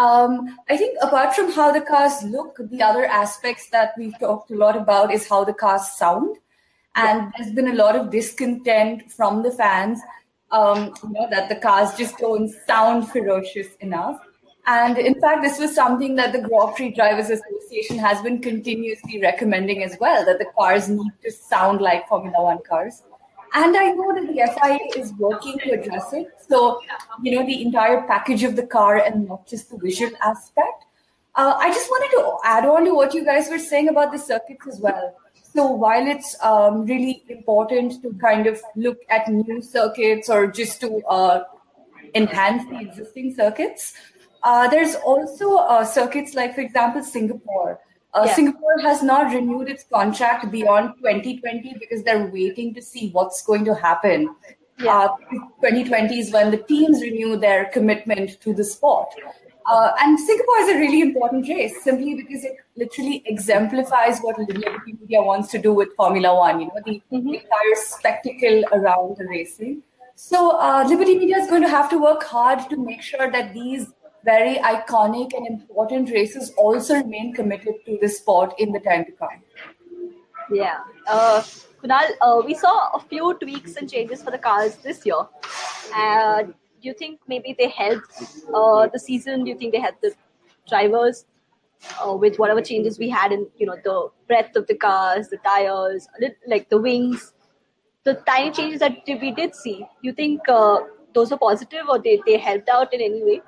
Um, 0.00 0.56
I 0.70 0.78
think 0.78 0.96
apart 1.02 1.34
from 1.34 1.52
how 1.52 1.72
the 1.72 1.82
cars 1.82 2.22
look, 2.22 2.56
the 2.58 2.82
other 2.82 3.04
aspects 3.04 3.68
that 3.68 3.92
we've 3.98 4.18
talked 4.18 4.50
a 4.50 4.54
lot 4.54 4.74
about 4.74 5.12
is 5.12 5.28
how 5.28 5.44
the 5.44 5.52
cars 5.52 5.88
sound, 5.90 6.38
and 6.96 7.30
there's 7.36 7.52
been 7.52 7.68
a 7.68 7.74
lot 7.74 7.96
of 7.96 8.10
discontent 8.10 9.12
from 9.12 9.42
the 9.42 9.50
fans, 9.50 10.00
um, 10.52 10.94
you 11.02 11.10
know, 11.10 11.28
that 11.30 11.50
the 11.50 11.56
cars 11.56 11.94
just 11.98 12.16
don't 12.16 12.48
sound 12.66 13.10
ferocious 13.10 13.74
enough. 13.80 14.18
And 14.66 14.96
in 14.96 15.20
fact, 15.20 15.42
this 15.42 15.58
was 15.58 15.74
something 15.74 16.14
that 16.16 16.32
the 16.32 16.48
Grand 16.48 16.76
Prix 16.76 16.94
Drivers 16.94 17.28
Association 17.28 17.98
has 17.98 18.22
been 18.22 18.40
continuously 18.40 19.20
recommending 19.20 19.82
as 19.82 19.98
well 20.00 20.24
that 20.24 20.38
the 20.38 20.50
cars 20.56 20.88
need 20.88 21.12
to 21.24 21.30
sound 21.30 21.82
like 21.82 22.08
Formula 22.08 22.42
One 22.42 22.62
cars. 22.66 23.02
And 23.54 23.76
I 23.76 23.92
know 23.92 24.14
that 24.14 24.26
the 24.26 24.40
FIA 24.54 25.02
is 25.02 25.12
working 25.14 25.58
to 25.58 25.70
address 25.72 26.12
it. 26.12 26.28
So, 26.48 26.80
you 27.22 27.36
know, 27.36 27.44
the 27.44 27.62
entire 27.62 28.02
package 28.06 28.44
of 28.44 28.56
the 28.56 28.66
car 28.66 28.98
and 28.98 29.28
not 29.28 29.46
just 29.46 29.70
the 29.70 29.78
visual 29.78 30.12
aspect. 30.22 30.84
Uh, 31.34 31.54
I 31.58 31.68
just 31.68 31.88
wanted 31.90 32.16
to 32.16 32.36
add 32.44 32.64
on 32.64 32.84
to 32.84 32.94
what 32.94 33.14
you 33.14 33.24
guys 33.24 33.48
were 33.48 33.58
saying 33.58 33.88
about 33.88 34.12
the 34.12 34.18
circuits 34.18 34.66
as 34.66 34.80
well. 34.80 35.16
So 35.52 35.68
while 35.68 36.06
it's 36.06 36.36
um, 36.42 36.86
really 36.86 37.24
important 37.28 38.02
to 38.02 38.12
kind 38.20 38.46
of 38.46 38.60
look 38.76 38.98
at 39.08 39.28
new 39.28 39.60
circuits 39.62 40.28
or 40.28 40.46
just 40.46 40.80
to 40.82 41.02
uh, 41.08 41.44
enhance 42.14 42.68
the 42.68 42.80
existing 42.80 43.34
circuits. 43.34 43.94
Uh, 44.42 44.68
there's 44.68 44.94
also 44.96 45.56
uh, 45.56 45.84
circuits 45.84 46.34
like, 46.34 46.54
for 46.54 46.60
example, 46.60 47.02
Singapore. 47.02 47.80
Uh, 48.12 48.24
Yeah. 48.26 48.34
Singapore 48.34 48.78
has 48.82 49.02
not 49.02 49.32
renewed 49.32 49.68
its 49.68 49.84
contract 49.84 50.50
beyond 50.50 50.94
2020 50.98 51.76
because 51.78 52.02
they're 52.02 52.26
waiting 52.26 52.74
to 52.74 52.82
see 52.82 53.10
what's 53.10 53.42
going 53.42 53.64
to 53.64 53.74
happen. 53.74 54.34
Yeah. 54.78 54.98
Uh, 54.98 55.16
2020 55.60 56.18
is 56.18 56.32
when 56.32 56.50
the 56.50 56.56
teams 56.56 57.02
renew 57.02 57.36
their 57.36 57.66
commitment 57.66 58.40
to 58.40 58.54
the 58.54 58.64
sport. 58.64 59.08
Uh, 59.70 59.90
and 60.00 60.18
Singapore 60.18 60.56
is 60.62 60.68
a 60.70 60.78
really 60.78 61.00
important 61.02 61.46
race 61.48 61.84
simply 61.84 62.14
because 62.14 62.44
it 62.44 62.56
literally 62.76 63.22
exemplifies 63.26 64.18
what 64.20 64.38
Liberty 64.38 64.94
Media 65.00 65.22
wants 65.22 65.50
to 65.52 65.58
do 65.58 65.72
with 65.72 65.94
Formula 65.96 66.34
One, 66.34 66.60
you 66.60 66.66
know, 66.66 66.80
the 66.84 67.00
entire 67.10 67.74
spectacle 67.74 68.64
around 68.72 69.18
the 69.18 69.26
racing. 69.28 69.82
So 70.16 70.58
uh, 70.58 70.84
Liberty 70.88 71.16
Media 71.18 71.36
is 71.38 71.48
going 71.48 71.62
to 71.62 71.68
have 71.68 71.88
to 71.90 71.98
work 71.98 72.24
hard 72.24 72.68
to 72.70 72.76
make 72.76 73.00
sure 73.02 73.30
that 73.30 73.54
these 73.54 73.92
very 74.24 74.56
iconic 74.56 75.32
and 75.34 75.46
important 75.46 76.10
races 76.10 76.52
also 76.56 76.94
remain 76.94 77.32
committed 77.32 77.74
to 77.86 77.98
the 78.00 78.08
sport 78.08 78.54
in 78.58 78.72
the 78.72 78.80
time 78.80 79.04
to 79.04 79.12
come. 79.12 79.42
Yeah. 80.52 80.78
Uh, 81.06 81.42
Kunal, 81.82 82.10
uh, 82.20 82.42
we 82.44 82.54
saw 82.54 82.90
a 82.94 83.00
few 83.00 83.34
tweaks 83.34 83.76
and 83.76 83.90
changes 83.90 84.22
for 84.22 84.30
the 84.30 84.38
cars 84.38 84.76
this 84.76 85.06
year. 85.06 85.22
Uh, 85.94 86.42
do 86.42 86.52
you 86.88 86.94
think 86.94 87.20
maybe 87.26 87.54
they 87.58 87.68
helped 87.68 88.12
uh, 88.52 88.86
the 88.88 88.98
season? 88.98 89.44
Do 89.44 89.50
you 89.50 89.56
think 89.56 89.72
they 89.72 89.80
helped 89.80 90.02
the 90.02 90.12
drivers 90.68 91.24
uh, 92.04 92.14
with 92.14 92.38
whatever 92.38 92.60
changes 92.60 92.98
we 92.98 93.08
had 93.08 93.32
in, 93.32 93.46
you 93.56 93.66
know, 93.66 93.76
the 93.84 94.08
breadth 94.26 94.56
of 94.56 94.66
the 94.66 94.74
cars, 94.74 95.28
the 95.28 95.38
tires, 95.38 96.08
like 96.46 96.68
the 96.68 96.78
wings, 96.78 97.32
the 98.04 98.14
tiny 98.26 98.50
changes 98.50 98.80
that 98.80 98.98
we 99.06 99.30
did 99.30 99.54
see? 99.54 99.86
You 100.02 100.12
think 100.12 100.42
uh, 100.48 100.80
those 101.14 101.30
were 101.30 101.38
positive 101.38 101.88
or 101.88 101.98
they, 101.98 102.20
they 102.26 102.36
helped 102.36 102.68
out 102.68 102.92
in 102.92 103.00
any 103.00 103.22
way? 103.24 103.40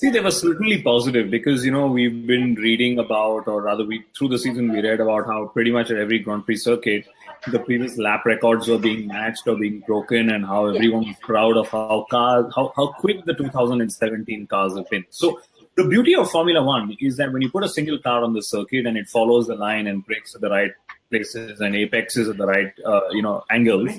See, 0.00 0.10
they 0.10 0.20
were 0.20 0.30
certainly 0.30 0.80
positive 0.80 1.28
because 1.28 1.64
you 1.64 1.72
know 1.72 1.88
we've 1.88 2.24
been 2.24 2.54
reading 2.54 3.00
about, 3.00 3.48
or 3.48 3.62
rather, 3.62 3.84
we 3.84 4.04
through 4.16 4.28
the 4.28 4.38
season 4.38 4.70
we 4.70 4.80
read 4.80 5.00
about 5.00 5.26
how 5.26 5.46
pretty 5.46 5.72
much 5.72 5.90
at 5.90 5.96
every 5.96 6.20
Grand 6.20 6.44
Prix 6.44 6.58
circuit, 6.58 7.04
the 7.48 7.58
previous 7.58 7.98
lap 7.98 8.24
records 8.24 8.68
were 8.68 8.78
being 8.78 9.08
matched 9.08 9.48
or 9.48 9.56
being 9.56 9.80
broken, 9.88 10.30
and 10.30 10.46
how 10.46 10.66
everyone 10.66 11.04
was 11.04 11.16
proud 11.20 11.56
of 11.56 11.66
how 11.66 12.06
cars, 12.08 12.46
how 12.54 12.72
how 12.76 12.92
quick 13.00 13.24
the 13.24 13.34
2017 13.34 14.46
cars 14.46 14.76
have 14.76 14.88
been. 14.88 15.04
So 15.10 15.40
the 15.74 15.82
beauty 15.88 16.14
of 16.14 16.30
Formula 16.30 16.62
One 16.62 16.96
is 17.00 17.16
that 17.16 17.32
when 17.32 17.42
you 17.42 17.50
put 17.50 17.64
a 17.64 17.68
single 17.68 17.98
car 17.98 18.22
on 18.22 18.34
the 18.34 18.42
circuit 18.42 18.86
and 18.86 18.96
it 18.96 19.08
follows 19.08 19.48
the 19.48 19.56
line 19.56 19.88
and 19.88 20.06
breaks 20.06 20.32
at 20.32 20.40
the 20.42 20.48
right 20.48 20.70
places 21.10 21.60
and 21.60 21.74
apexes 21.74 22.28
at 22.28 22.36
the 22.36 22.46
right 22.46 22.72
uh, 22.86 23.08
you 23.10 23.22
know 23.22 23.42
angles. 23.50 23.90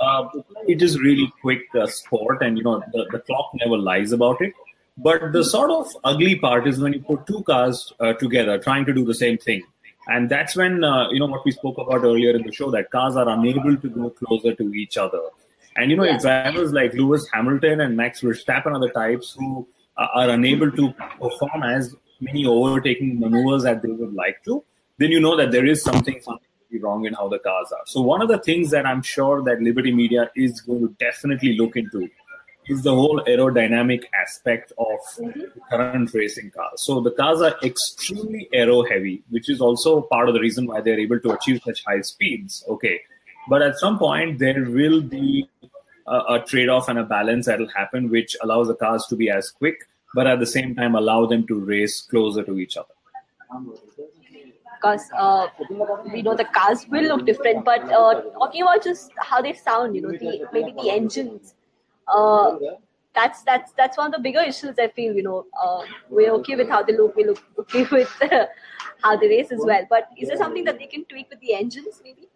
Uh, 0.00 0.28
it 0.68 0.80
is 0.80 1.00
really 1.00 1.32
quick 1.40 1.62
uh, 1.74 1.88
sport, 1.88 2.42
and 2.42 2.56
you 2.56 2.62
know 2.62 2.80
the, 2.92 3.08
the 3.10 3.18
clock 3.18 3.50
never 3.54 3.76
lies 3.76 4.12
about 4.12 4.40
it. 4.40 4.52
But 5.00 5.32
the 5.32 5.44
sort 5.44 5.70
of 5.70 5.86
ugly 6.02 6.34
part 6.36 6.66
is 6.66 6.80
when 6.80 6.92
you 6.92 7.00
put 7.00 7.24
two 7.26 7.42
cars 7.44 7.92
uh, 8.00 8.14
together 8.14 8.58
trying 8.58 8.84
to 8.86 8.92
do 8.92 9.04
the 9.04 9.14
same 9.14 9.38
thing. 9.38 9.62
And 10.08 10.28
that's 10.28 10.56
when, 10.56 10.82
uh, 10.82 11.08
you 11.10 11.20
know, 11.20 11.26
what 11.26 11.44
we 11.44 11.52
spoke 11.52 11.78
about 11.78 12.02
earlier 12.02 12.34
in 12.34 12.42
the 12.42 12.52
show 12.52 12.70
that 12.72 12.90
cars 12.90 13.14
are 13.14 13.28
unable 13.28 13.76
to 13.76 13.88
go 13.88 14.10
closer 14.10 14.54
to 14.54 14.74
each 14.74 14.96
other. 14.96 15.20
And, 15.76 15.90
you 15.90 15.96
know, 15.96 16.02
if 16.02 16.22
drivers 16.22 16.72
like 16.72 16.94
Lewis 16.94 17.28
Hamilton 17.32 17.80
and 17.80 17.96
Max 17.96 18.22
Verstappen 18.22 18.74
are 18.74 18.80
the 18.80 18.88
types 18.88 19.36
who 19.38 19.68
uh, 19.96 20.06
are 20.14 20.30
unable 20.30 20.72
to 20.72 20.92
perform 21.20 21.62
as 21.62 21.94
many 22.20 22.44
overtaking 22.44 23.20
maneuvers 23.20 23.64
as 23.64 23.80
they 23.82 23.90
would 23.90 24.14
like 24.14 24.42
to, 24.46 24.64
then 24.96 25.12
you 25.12 25.20
know 25.20 25.36
that 25.36 25.52
there 25.52 25.66
is 25.66 25.82
something 25.82 26.18
fundamentally 26.20 26.80
wrong 26.80 27.04
in 27.04 27.14
how 27.14 27.28
the 27.28 27.38
cars 27.38 27.70
are. 27.70 27.84
So 27.86 28.00
one 28.00 28.20
of 28.20 28.28
the 28.28 28.38
things 28.38 28.70
that 28.70 28.84
I'm 28.84 29.02
sure 29.02 29.42
that 29.44 29.62
Liberty 29.62 29.92
Media 29.92 30.30
is 30.34 30.60
going 30.60 30.80
to 30.80 30.94
definitely 30.98 31.56
look 31.56 31.76
into 31.76 32.08
is 32.68 32.82
the 32.82 32.94
whole 32.94 33.20
aerodynamic 33.26 34.04
aspect 34.20 34.72
of 34.78 34.98
the 35.16 35.50
current 35.70 36.12
racing 36.14 36.50
cars. 36.50 36.82
So 36.82 37.00
the 37.00 37.10
cars 37.10 37.40
are 37.40 37.56
extremely 37.62 38.48
aero 38.52 38.82
heavy, 38.82 39.22
which 39.30 39.48
is 39.48 39.60
also 39.60 40.02
part 40.02 40.28
of 40.28 40.34
the 40.34 40.40
reason 40.40 40.66
why 40.66 40.80
they're 40.80 41.00
able 41.00 41.20
to 41.20 41.30
achieve 41.30 41.60
such 41.64 41.84
high 41.84 42.02
speeds. 42.02 42.64
Okay. 42.68 43.00
But 43.48 43.62
at 43.62 43.78
some 43.78 43.98
point, 43.98 44.38
there 44.38 44.64
will 44.64 45.00
be 45.00 45.48
a, 46.06 46.34
a 46.34 46.44
trade 46.46 46.68
off 46.68 46.88
and 46.88 46.98
a 46.98 47.04
balance 47.04 47.46
that 47.46 47.58
will 47.58 47.70
happen, 47.74 48.10
which 48.10 48.36
allows 48.42 48.68
the 48.68 48.74
cars 48.74 49.06
to 49.08 49.16
be 49.16 49.30
as 49.30 49.50
quick, 49.50 49.88
but 50.14 50.26
at 50.26 50.38
the 50.40 50.46
same 50.46 50.74
time, 50.74 50.94
allow 50.94 51.26
them 51.26 51.46
to 51.46 51.58
race 51.58 52.02
closer 52.02 52.42
to 52.42 52.58
each 52.58 52.76
other. 52.76 52.94
because 54.80 55.08
uh, 55.16 55.46
we 56.12 56.22
know 56.22 56.34
the 56.34 56.44
cars 56.44 56.86
will 56.88 57.04
look 57.04 57.26
different. 57.26 57.64
But 57.64 57.82
uh, 57.92 58.22
talking 58.32 58.62
about 58.62 58.82
just 58.84 59.10
how 59.18 59.42
they 59.42 59.52
sound, 59.52 59.96
you 59.96 60.02
know, 60.02 60.10
the 60.10 60.46
maybe 60.52 60.72
the 60.72 60.90
engines. 60.90 61.54
Uh, 62.12 62.56
that's 63.14 63.42
that's 63.42 63.72
that's 63.72 63.96
one 63.96 64.06
of 64.06 64.12
the 64.12 64.20
bigger 64.20 64.40
issues. 64.40 64.78
I 64.78 64.88
feel, 64.88 65.14
you 65.14 65.22
know, 65.22 65.46
uh, 65.60 65.82
we're 66.08 66.30
okay 66.34 66.56
with 66.56 66.68
how 66.68 66.82
they 66.82 66.96
look. 66.96 67.16
We 67.16 67.24
look 67.24 67.42
okay 67.58 67.84
with 67.92 68.12
how 69.02 69.16
they 69.16 69.28
race 69.28 69.50
as 69.52 69.60
well. 69.62 69.86
But 69.90 70.08
is 70.16 70.28
there 70.28 70.36
something 70.36 70.64
that 70.64 70.78
they 70.78 70.86
can 70.86 71.04
tweak 71.04 71.28
with 71.30 71.40
the 71.40 71.54
engines, 71.54 72.00
maybe? 72.04 72.28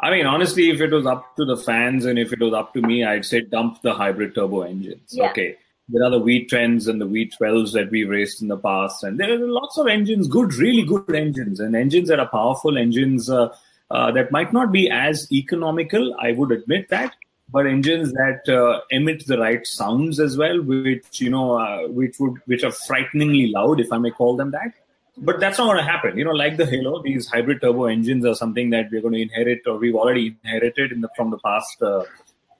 I 0.00 0.10
mean, 0.10 0.26
honestly, 0.26 0.70
if 0.70 0.80
it 0.80 0.90
was 0.90 1.06
up 1.06 1.36
to 1.36 1.44
the 1.44 1.56
fans 1.56 2.04
and 2.04 2.18
if 2.18 2.32
it 2.32 2.40
was 2.40 2.52
up 2.52 2.74
to 2.74 2.82
me, 2.82 3.04
I'd 3.04 3.24
say 3.24 3.42
dump 3.42 3.80
the 3.82 3.94
hybrid 3.94 4.34
turbo 4.34 4.62
engines. 4.62 5.10
Yeah. 5.12 5.30
Okay. 5.30 5.56
There 5.88 6.02
are 6.02 6.10
the 6.10 6.20
V10s 6.20 6.88
and 6.88 7.00
the 7.00 7.06
V12s 7.06 7.72
that 7.74 7.90
we've 7.90 8.08
raced 8.08 8.40
in 8.40 8.48
the 8.48 8.56
past, 8.56 9.04
and 9.04 9.20
there 9.20 9.30
are 9.34 9.38
lots 9.38 9.76
of 9.76 9.86
engines, 9.86 10.28
good, 10.28 10.54
really 10.54 10.82
good 10.82 11.14
engines, 11.14 11.60
and 11.60 11.76
engines 11.76 12.08
that 12.08 12.18
are 12.18 12.28
powerful, 12.28 12.78
engines 12.78 13.28
uh, 13.28 13.54
uh, 13.90 14.10
that 14.12 14.32
might 14.32 14.50
not 14.50 14.72
be 14.72 14.90
as 14.90 15.30
economical, 15.30 16.16
I 16.18 16.32
would 16.32 16.52
admit 16.52 16.88
that, 16.88 17.14
but 17.54 17.68
engines 17.68 18.12
that 18.14 18.48
uh, 18.48 18.80
emit 18.90 19.24
the 19.28 19.38
right 19.38 19.64
sounds 19.64 20.18
as 20.18 20.36
well, 20.36 20.60
which 20.60 21.20
you 21.20 21.30
know, 21.30 21.52
uh, 21.56 21.86
which 21.86 22.16
would, 22.18 22.38
which 22.46 22.64
are 22.64 22.72
frighteningly 22.72 23.46
loud, 23.46 23.78
if 23.78 23.92
I 23.92 23.98
may 23.98 24.10
call 24.10 24.34
them 24.36 24.50
that. 24.50 24.72
But 25.16 25.38
that's 25.38 25.58
not 25.58 25.66
going 25.66 25.76
to 25.76 25.84
happen. 25.84 26.18
You 26.18 26.24
know, 26.24 26.32
like 26.32 26.56
the 26.56 26.66
Halo, 26.66 27.00
these 27.00 27.28
hybrid 27.28 27.60
turbo 27.60 27.84
engines 27.84 28.26
are 28.26 28.34
something 28.34 28.70
that 28.70 28.90
we're 28.90 29.02
going 29.02 29.14
to 29.14 29.22
inherit, 29.22 29.60
or 29.68 29.76
we've 29.78 29.94
already 29.94 30.36
inherited 30.42 30.90
in 30.90 31.00
the, 31.00 31.08
from 31.16 31.30
the 31.30 31.38
past 31.38 31.80
uh, 31.80 32.02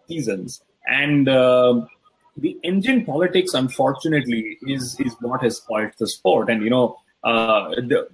seasons. 0.06 0.62
And 0.86 1.28
uh, 1.28 1.86
the 2.36 2.56
engine 2.62 3.04
politics, 3.04 3.52
unfortunately, 3.52 4.58
is 4.62 5.00
is 5.00 5.16
what 5.20 5.42
has 5.42 5.56
spoiled 5.56 5.90
the 5.98 6.06
sport. 6.06 6.48
And 6.48 6.62
you 6.62 6.70
know, 6.70 7.00
uh, 7.24 7.70
the 7.70 8.06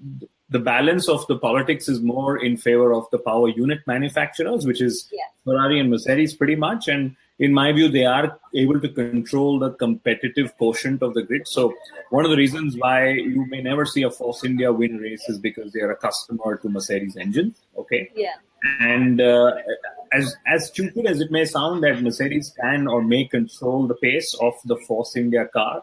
the 0.51 0.59
balance 0.59 1.09
of 1.09 1.27
the 1.29 1.39
politics 1.39 1.89
is 1.89 2.01
more 2.01 2.37
in 2.37 2.57
favor 2.57 2.93
of 2.93 3.07
the 3.13 3.19
power 3.19 3.49
unit 3.49 3.81
manufacturers, 3.87 4.67
which 4.67 4.81
is. 4.81 5.09
Ferrari 5.45 5.81
and 5.81 5.91
Mercedes, 5.91 6.35
pretty 6.35 6.57
much. 6.57 6.89
And 6.89 7.17
in 7.39 7.55
my 7.55 7.73
view, 7.73 7.89
they 7.89 8.05
are 8.05 8.39
able 8.55 8.79
to 8.81 8.89
control 8.89 9.59
the 9.59 9.71
competitive 9.71 10.57
quotient 10.59 11.03
of 11.03 11.15
the 11.15 11.23
grid. 11.23 11.49
So 11.49 11.73
one 12.11 12.25
of 12.25 12.31
the 12.31 12.37
reasons 12.37 12.77
why 12.77 13.09
you 13.09 13.47
may 13.49 13.63
never 13.63 13.87
see 13.87 14.03
a 14.03 14.11
Force 14.11 14.45
India 14.45 14.73
win 14.73 14.99
race 14.99 15.25
is 15.29 15.39
because 15.39 15.73
they 15.73 15.81
are 15.81 15.91
a 15.91 15.97
customer 15.97 16.59
to 16.59 16.69
Mercedes 16.69 17.17
engines. 17.17 17.57
Okay. 17.79 18.11
Yeah. 18.15 18.35
And 18.81 19.23
uh, 19.23 19.53
as 20.13 20.37
as 20.47 20.67
stupid 20.67 21.07
as 21.07 21.21
it 21.21 21.31
may 21.31 21.47
sound 21.47 21.83
that 21.83 22.03
Mercedes 22.03 22.53
can 22.61 22.87
or 22.87 23.03
may 23.03 23.25
control 23.25 23.87
the 23.87 23.95
pace 23.95 24.35
of 24.43 24.53
the 24.67 24.77
Force 24.77 25.17
India 25.17 25.47
car, 25.47 25.83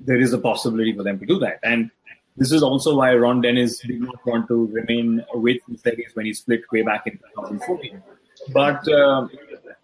there 0.00 0.18
is 0.18 0.32
a 0.32 0.38
possibility 0.38 0.94
for 0.96 1.02
them 1.02 1.18
to 1.18 1.26
do 1.26 1.38
that. 1.40 1.58
And 1.62 1.90
this 2.36 2.50
is 2.52 2.62
also 2.62 2.96
why 2.96 3.14
Ron 3.14 3.40
Dennis 3.40 3.78
did 3.78 4.00
not 4.00 4.24
want 4.26 4.48
to 4.48 4.66
remain 4.66 5.24
with 5.34 5.58
Mercedes 5.68 6.10
when 6.14 6.26
he 6.26 6.32
split 6.34 6.62
way 6.72 6.82
back 6.82 7.06
in 7.06 7.12
2014. 7.36 8.02
But 8.52 8.86
uh, 8.88 9.28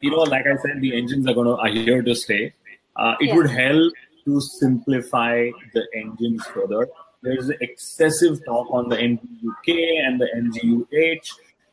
you 0.00 0.10
know, 0.10 0.18
like 0.18 0.46
I 0.46 0.56
said, 0.56 0.80
the 0.80 0.96
engines 0.96 1.26
are 1.28 1.34
going 1.34 1.46
to 1.46 1.56
are 1.56 1.68
here 1.68 2.02
to 2.02 2.14
stay. 2.14 2.52
Uh, 2.96 3.14
it 3.20 3.26
Yeah. 3.28 3.36
would 3.36 3.50
help 3.50 3.92
to 4.24 4.40
simplify 4.40 5.48
the 5.74 5.86
engines 5.94 6.44
further. 6.46 6.88
There's 7.22 7.50
excessive 7.60 8.44
talk 8.44 8.68
on 8.70 8.88
the 8.88 8.96
MGU-K 8.96 9.98
and 10.04 10.20
the 10.20 10.28
MGU-H. 10.34 11.32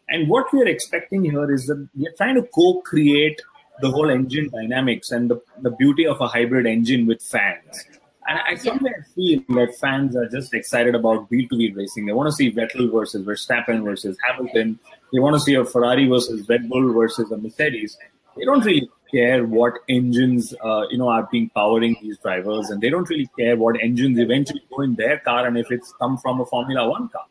And 0.10 0.30
what 0.30 0.52
we're 0.54 0.68
expecting 0.68 1.24
here 1.24 1.52
is 1.52 1.66
that 1.68 1.88
we're 1.96 2.14
trying 2.18 2.36
to 2.36 2.44
co 2.44 2.82
create 2.82 3.42
the 3.82 3.90
whole 3.92 4.10
engine 4.10 4.50
dynamics 4.50 5.12
and 5.12 5.30
the, 5.30 5.42
the 5.62 5.72
beauty 5.72 6.06
of 6.06 6.20
a 6.22 6.28
hybrid 6.28 6.66
engine 6.66 7.06
with 7.08 7.22
fans. 7.22 7.86
And 8.28 8.40
I 8.46 8.56
somewhere 8.56 9.06
feel 9.16 9.42
that 9.50 9.76
fans 9.80 10.16
are 10.18 10.28
just 10.28 10.54
excited 10.54 10.96
about 10.96 11.30
wheel 11.32 11.48
to 11.50 11.58
wheel 11.58 11.74
racing. 11.74 12.06
They 12.06 12.12
want 12.12 12.28
to 12.28 12.34
see 12.34 12.52
Vettel 12.52 12.92
versus 12.92 13.26
Verstappen 13.26 13.86
versus 13.86 14.18
Hamilton. 14.28 14.80
They 15.14 15.20
want 15.20 15.36
to 15.36 15.40
see 15.40 15.54
a 15.54 15.64
Ferrari 15.64 16.08
versus 16.08 16.48
Red 16.50 16.70
Bull 16.70 16.92
versus 16.94 17.32
a 17.32 17.38
Mercedes. 17.38 17.98
They 18.36 18.44
don't 18.44 18.66
really 18.66 18.90
care 19.10 19.46
what 19.46 19.74
engines 19.88 20.54
uh, 20.62 20.84
you 20.90 20.98
know 20.98 21.08
are 21.08 21.28
being 21.32 21.50
powering 21.56 21.96
these 22.02 22.18
drivers, 22.18 22.70
and 22.70 22.82
they 22.82 22.90
don't 22.90 23.10
really 23.10 23.30
care 23.40 23.56
what 23.56 23.82
engines 23.82 24.20
eventually 24.20 24.62
go 24.70 24.82
in 24.82 24.96
their 24.96 25.20
car 25.20 25.48
and 25.48 25.58
if 25.58 25.72
it's 25.72 25.94
come 25.94 26.18
from 26.18 26.42
a 26.42 26.46
Formula 26.46 26.88
One 26.90 27.08
car. 27.08 27.26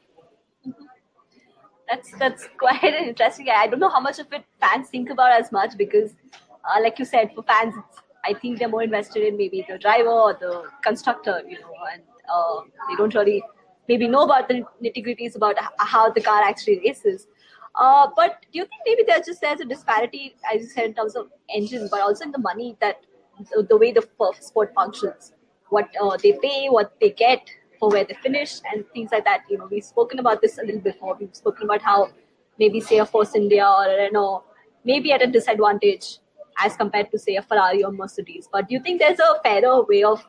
That's 1.90 2.10
that's 2.18 2.48
quite 2.56 2.82
interesting. 2.84 3.48
I 3.50 3.66
don't 3.66 3.80
know 3.80 3.90
how 3.90 4.00
much 4.00 4.18
of 4.18 4.32
it 4.32 4.44
fans 4.60 4.88
think 4.88 5.10
about 5.10 5.32
as 5.32 5.52
much 5.52 5.76
because, 5.76 6.14
uh, 6.64 6.80
like 6.82 6.98
you 6.98 7.04
said, 7.04 7.32
for 7.34 7.42
fans, 7.42 7.74
I 8.26 8.34
think 8.34 8.58
they're 8.58 8.68
more 8.68 8.82
invested 8.82 9.22
in 9.22 9.36
maybe 9.36 9.64
the 9.68 9.78
driver 9.78 10.10
or 10.10 10.34
the 10.34 10.64
constructor, 10.82 11.42
you 11.48 11.60
know, 11.60 11.72
and 11.92 12.02
uh, 12.32 12.60
they 12.88 12.96
don't 12.96 13.14
really 13.14 13.42
maybe 13.88 14.08
know 14.08 14.22
about 14.22 14.48
the 14.48 14.64
nitty 14.82 15.04
gritties 15.06 15.36
about 15.36 15.56
how 15.78 16.10
the 16.10 16.20
car 16.20 16.42
actually 16.42 16.80
races. 16.80 17.26
Uh, 17.74 18.08
but 18.16 18.44
do 18.52 18.58
you 18.58 18.64
think 18.64 18.82
maybe 18.86 19.02
there's 19.06 19.26
just 19.26 19.40
there's 19.40 19.60
a 19.60 19.64
disparity, 19.64 20.34
as 20.52 20.62
you 20.62 20.68
said, 20.68 20.86
in 20.86 20.94
terms 20.94 21.14
of 21.14 21.28
engine, 21.54 21.88
but 21.90 22.00
also 22.00 22.24
in 22.24 22.32
the 22.32 22.38
money 22.38 22.76
that 22.80 23.00
the, 23.50 23.62
the 23.62 23.76
way 23.76 23.92
the 23.92 24.06
sport 24.40 24.72
functions, 24.74 25.32
what 25.68 25.88
uh, 26.02 26.16
they 26.22 26.32
pay, 26.42 26.68
what 26.68 26.94
they 27.00 27.10
get 27.10 27.48
for 27.78 27.90
where 27.90 28.04
they 28.04 28.14
finish, 28.22 28.60
and 28.72 28.84
things 28.94 29.10
like 29.12 29.24
that. 29.24 29.42
You 29.50 29.58
know, 29.58 29.68
we've 29.70 29.84
spoken 29.84 30.18
about 30.18 30.40
this 30.40 30.58
a 30.58 30.62
little 30.62 30.80
before. 30.80 31.16
We've 31.20 31.36
spoken 31.36 31.64
about 31.64 31.82
how 31.82 32.08
maybe 32.58 32.80
say 32.80 32.98
a 32.98 33.04
Force 33.06 33.34
India 33.34 33.66
or 33.66 33.84
a 33.84 33.96
Renault 34.04 34.44
maybe 34.86 35.12
at 35.12 35.20
a 35.20 35.26
disadvantage 35.26 36.18
as 36.58 36.76
compared 36.76 37.10
to 37.10 37.18
say 37.18 37.36
a 37.36 37.42
Ferrari 37.42 37.84
or 37.84 37.92
Mercedes. 37.92 38.48
But 38.50 38.68
do 38.68 38.74
you 38.74 38.80
think 38.80 39.00
there's 39.00 39.18
a 39.18 39.40
fairer 39.42 39.82
way 39.84 40.02
of 40.02 40.26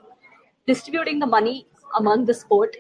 distributing 0.66 1.20
the 1.20 1.26
money 1.26 1.68
among 1.96 2.26
the 2.26 2.34
sport 2.34 2.76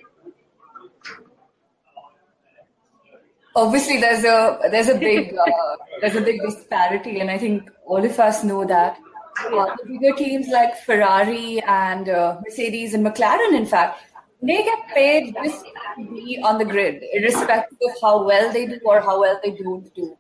obviously 3.58 4.00
there's 4.00 4.24
a 4.24 4.60
there's 4.72 4.88
a 4.88 4.98
big 4.98 5.34
uh, 5.34 5.76
there's 6.02 6.16
a 6.16 6.22
big 6.22 6.42
disparity, 6.42 7.20
and 7.20 7.30
I 7.30 7.38
think 7.38 7.70
all 7.86 8.04
of 8.06 8.20
us 8.20 8.44
know 8.44 8.64
that. 8.66 9.00
Uh, 9.40 9.76
the 9.84 9.86
bigger 9.86 10.16
teams 10.18 10.48
like 10.48 10.76
Ferrari 10.78 11.62
and 11.68 12.10
uh, 12.10 12.40
Mercedes 12.44 12.96
and 12.96 13.06
McLaren, 13.06 13.56
in 13.56 13.68
fact, 13.68 14.02
they 14.42 14.64
get 14.64 14.88
paid 14.96 15.36
just 15.44 15.64
to 15.64 16.10
be 16.12 16.42
on 16.44 16.58
the 16.58 16.66
grid, 16.66 17.04
irrespective 17.14 17.78
of 17.88 18.02
how 18.02 18.26
well 18.26 18.52
they 18.52 18.66
do 18.66 18.80
or 18.84 19.00
how 19.00 19.20
well 19.22 19.40
they 19.44 19.52
don't 19.52 19.94
do. 19.94 20.18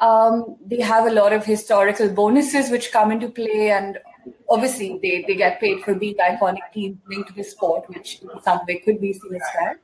Um, 0.00 0.56
they 0.64 0.80
have 0.80 1.06
a 1.06 1.10
lot 1.10 1.32
of 1.32 1.44
historical 1.44 2.08
bonuses 2.08 2.70
which 2.70 2.92
come 2.92 3.10
into 3.10 3.28
play, 3.28 3.70
and 3.70 3.98
obviously 4.48 4.98
they, 5.02 5.24
they 5.26 5.34
get 5.34 5.60
paid 5.60 5.82
for 5.82 5.94
being 5.94 6.14
iconic 6.16 6.72
teams 6.72 6.98
linked 7.08 7.30
to 7.30 7.34
the 7.34 7.42
sport, 7.42 7.88
which 7.88 8.20
in 8.22 8.28
some 8.42 8.60
way 8.68 8.78
could 8.78 9.00
be 9.00 9.12
seen 9.12 9.34
as 9.34 9.42
fair. 9.52 9.80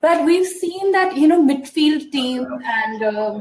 But 0.00 0.24
we've 0.24 0.46
seen 0.46 0.92
that, 0.92 1.14
you 1.16 1.28
know, 1.28 1.42
midfield 1.46 2.10
team 2.10 2.46
and 2.64 3.02
uh, 3.02 3.40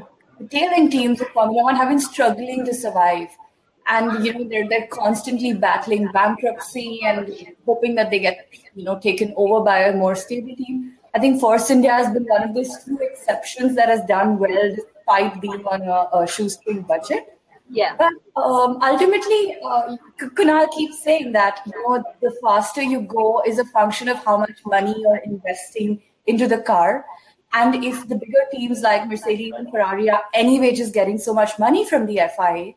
tailing 0.49 0.89
teams 0.89 1.21
of 1.21 1.29
Formula 1.29 1.63
One 1.63 1.75
have 1.77 1.87
been 1.87 2.01
struggling 2.01 2.65
to 2.65 2.73
survive. 2.73 3.29
And, 3.87 4.25
you 4.25 4.33
know, 4.33 4.43
they're, 4.43 4.67
they're 4.67 4.87
constantly 4.87 5.53
battling 5.53 6.09
bankruptcy 6.11 6.99
and 7.03 7.33
hoping 7.65 7.95
that 7.95 8.11
they 8.11 8.19
get, 8.19 8.47
you 8.75 8.83
know, 8.83 8.99
taken 8.99 9.33
over 9.37 9.63
by 9.63 9.79
a 9.79 9.95
more 9.95 10.15
stable 10.15 10.55
team. 10.55 10.93
I 11.15 11.19
think 11.19 11.39
Force 11.39 11.71
India 11.71 11.93
has 11.93 12.13
been 12.13 12.25
one 12.25 12.43
of 12.43 12.53
those 12.53 12.75
few 12.83 12.99
exceptions 12.99 13.75
that 13.77 13.87
has 13.87 14.03
done 14.03 14.37
well 14.37 14.75
despite 15.09 15.41
being 15.41 15.65
on 15.65 15.81
a, 15.81 16.17
a 16.17 16.27
shoestring 16.27 16.81
budget. 16.83 17.39
Yeah. 17.69 17.95
But 17.97 18.13
um, 18.35 18.81
ultimately, 18.81 19.57
uh, 19.63 19.95
Kunal 20.19 20.71
keeps 20.71 21.03
saying 21.03 21.33
that 21.33 21.61
you 21.65 21.73
know 21.87 22.03
the 22.21 22.35
faster 22.41 22.81
you 22.81 23.01
go 23.01 23.43
is 23.45 23.59
a 23.59 23.65
function 23.65 24.07
of 24.07 24.17
how 24.25 24.37
much 24.37 24.59
money 24.65 24.95
you're 24.97 25.21
investing 25.23 26.01
into 26.25 26.47
the 26.47 26.59
car. 26.59 27.05
And 27.53 27.83
if 27.83 28.07
the 28.07 28.15
bigger 28.15 28.45
teams 28.51 28.81
like 28.81 29.07
Mercedes 29.07 29.53
and 29.57 29.69
Ferrari 29.71 30.09
are 30.09 30.23
anyway 30.33 30.73
just 30.73 30.93
getting 30.93 31.17
so 31.17 31.33
much 31.33 31.57
money 31.57 31.87
from 31.87 32.05
the 32.05 32.19
FIA, 32.35 32.73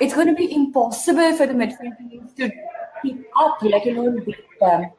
it's 0.00 0.14
going 0.14 0.28
to 0.28 0.34
be 0.34 0.52
impossible 0.54 1.36
for 1.36 1.46
the 1.46 1.52
midfield 1.52 1.96
teams 1.98 2.32
to 2.34 2.50
keep 3.02 3.24
up, 3.38 3.58
let 3.62 3.86
alone 3.86 4.24
beat 4.24 4.36
them. 4.60 4.90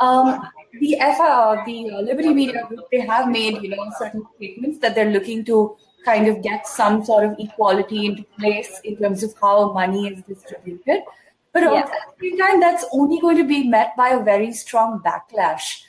Um, 0.00 0.40
the 0.80 0.96
FIA, 0.98 1.62
the 1.66 1.90
uh, 1.90 2.00
Liberty 2.00 2.34
Media 2.34 2.66
Group, 2.66 2.84
they 2.90 3.00
have 3.00 3.28
made 3.28 3.62
you 3.62 3.70
know 3.70 3.90
certain 3.98 4.24
statements 4.36 4.78
that 4.78 4.94
they're 4.94 5.10
looking 5.10 5.44
to 5.44 5.76
kind 6.04 6.28
of 6.28 6.42
get 6.42 6.66
some 6.66 7.04
sort 7.04 7.24
of 7.24 7.36
equality 7.38 8.06
into 8.06 8.24
place 8.38 8.80
in 8.84 8.96
terms 8.96 9.22
of 9.22 9.34
how 9.40 9.72
money 9.72 10.08
is 10.08 10.22
distributed. 10.22 11.02
But 11.52 11.62
yeah. 11.62 11.80
at 11.80 11.86
the 11.86 12.30
same 12.30 12.38
time, 12.38 12.60
that's 12.60 12.84
only 12.92 13.20
going 13.20 13.36
to 13.36 13.44
be 13.44 13.68
met 13.68 13.96
by 13.96 14.10
a 14.10 14.22
very 14.22 14.52
strong 14.52 15.00
backlash 15.00 15.82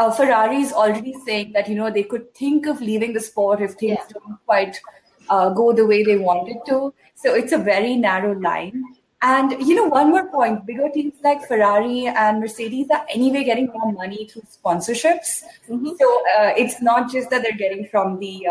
uh, 0.00 0.10
Ferrari 0.10 0.56
is 0.56 0.72
already 0.72 1.14
saying 1.26 1.52
that 1.52 1.68
you 1.68 1.74
know 1.74 1.90
they 1.90 2.02
could 2.02 2.32
think 2.34 2.66
of 2.66 2.80
leaving 2.80 3.12
the 3.12 3.20
sport 3.20 3.60
if 3.60 3.72
things 3.72 3.98
yeah. 3.98 4.14
don't 4.14 4.38
quite 4.46 4.80
uh, 5.28 5.50
go 5.50 5.72
the 5.72 5.86
way 5.86 6.02
they 6.02 6.16
wanted 6.16 6.56
to. 6.68 6.94
So 7.14 7.34
it's 7.34 7.52
a 7.52 7.58
very 7.58 7.96
narrow 7.96 8.32
line. 8.38 8.82
And 9.22 9.52
you 9.68 9.74
know, 9.74 9.84
one 9.84 10.10
more 10.10 10.30
point: 10.30 10.64
bigger 10.66 10.88
teams 10.94 11.14
like 11.22 11.46
Ferrari 11.46 12.06
and 12.06 12.40
Mercedes 12.40 12.88
are 12.90 13.04
anyway 13.10 13.44
getting 13.44 13.66
more 13.66 13.92
money 13.92 14.26
through 14.26 14.42
sponsorships. 14.42 15.42
Mm-hmm. 15.68 15.90
So 16.00 16.22
uh, 16.38 16.52
it's 16.56 16.80
not 16.80 17.12
just 17.12 17.28
that 17.30 17.42
they're 17.42 17.60
getting 17.64 17.86
from 17.88 18.18
the 18.18 18.46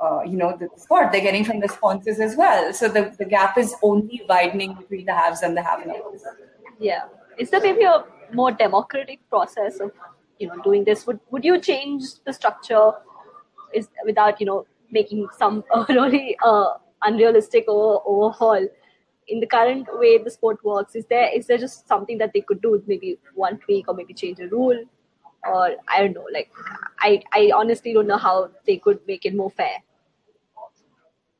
uh, 0.00 0.22
you 0.22 0.36
know 0.36 0.56
the 0.56 0.68
sport; 0.76 1.12
they're 1.12 1.20
getting 1.20 1.44
from 1.44 1.60
the 1.60 1.68
sponsors 1.68 2.20
as 2.20 2.36
well. 2.36 2.72
So 2.72 2.88
the, 2.88 3.14
the 3.18 3.24
gap 3.24 3.58
is 3.58 3.74
only 3.82 4.22
widening 4.28 4.74
between 4.74 5.04
the 5.04 5.14
haves 5.14 5.42
and 5.42 5.56
the 5.56 5.62
have-nots. 5.62 6.24
Yeah, 6.78 7.04
is 7.38 7.50
there 7.50 7.60
maybe 7.60 7.84
a 7.84 8.04
more 8.32 8.50
democratic 8.50 9.20
process 9.28 9.80
of 9.80 9.92
you 10.38 10.48
know 10.48 10.56
doing 10.62 10.84
this? 10.84 11.06
Would 11.06 11.20
would 11.30 11.44
you 11.44 11.60
change 11.60 12.04
the 12.24 12.32
structure 12.32 12.92
is 13.74 13.88
without 14.04 14.40
you 14.40 14.46
know 14.46 14.66
making 14.90 15.28
some 15.38 15.64
really 15.88 16.36
uh, 16.44 16.74
unrealistic 17.02 17.64
over, 17.68 18.00
overhaul? 18.06 18.66
In 19.28 19.38
the 19.38 19.46
current 19.46 19.86
way 19.92 20.18
the 20.18 20.30
sport 20.30 20.64
works 20.64 20.96
is 20.96 21.04
there 21.06 21.28
is 21.32 21.46
there 21.46 21.58
just 21.58 21.86
something 21.86 22.18
that 22.18 22.32
they 22.32 22.40
could 22.40 22.62
do 22.62 22.82
maybe 22.86 23.18
one 23.34 23.58
tweak 23.58 23.86
or 23.86 23.94
maybe 23.94 24.14
change 24.14 24.40
a 24.40 24.48
rule? 24.48 24.82
Or 25.50 25.70
i 25.88 26.00
don't 26.00 26.12
know 26.12 26.26
like 26.30 26.50
i 26.98 27.22
i 27.32 27.50
honestly 27.54 27.94
don't 27.94 28.06
know 28.06 28.18
how 28.18 28.50
they 28.66 28.76
could 28.76 28.98
make 29.06 29.24
it 29.24 29.34
more 29.34 29.50
fair 29.50 29.78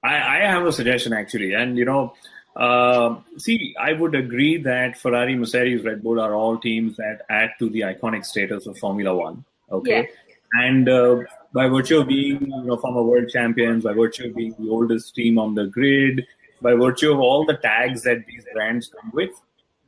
i 0.03 0.39
i 0.39 0.39
have 0.41 0.67
a 0.67 0.73
suggestion 0.73 1.13
actually 1.13 1.53
and 1.53 1.79
you 1.79 1.85
know 1.85 2.13
uh, 2.57 3.17
see, 3.39 3.75
I 3.79 3.93
would 3.93 4.15
agree 4.15 4.57
that 4.59 4.99
Ferrari, 4.99 5.37
Mercedes, 5.37 5.85
Red 5.85 6.03
Bull 6.03 6.21
are 6.21 6.35
all 6.35 6.59
teams 6.59 6.97
that 6.97 7.23
add 7.29 7.51
to 7.59 7.71
the 7.71 7.81
iconic 7.83 8.25
status 8.25 8.67
of 8.67 8.77
Formula 8.79 9.15
One. 9.15 9.45
Okay, 9.71 10.09
yeah. 10.09 10.67
and 10.67 10.89
uh, 10.89 11.21
by 11.53 11.69
virtue 11.69 12.01
of 12.01 12.09
being 12.09 12.43
you 12.43 12.65
know 12.65 12.77
former 12.77 13.03
world 13.03 13.29
champions, 13.29 13.85
by 13.85 13.93
virtue 13.93 14.29
of 14.29 14.35
being 14.35 14.55
the 14.59 14.69
oldest 14.69 15.15
team 15.15 15.39
on 15.39 15.55
the 15.55 15.67
grid, 15.67 16.27
by 16.61 16.75
virtue 16.75 17.13
of 17.13 17.21
all 17.21 17.47
the 17.47 17.57
tags 17.57 18.03
that 18.03 18.27
these 18.27 18.45
brands 18.53 18.91
come 19.01 19.13
with, 19.15 19.31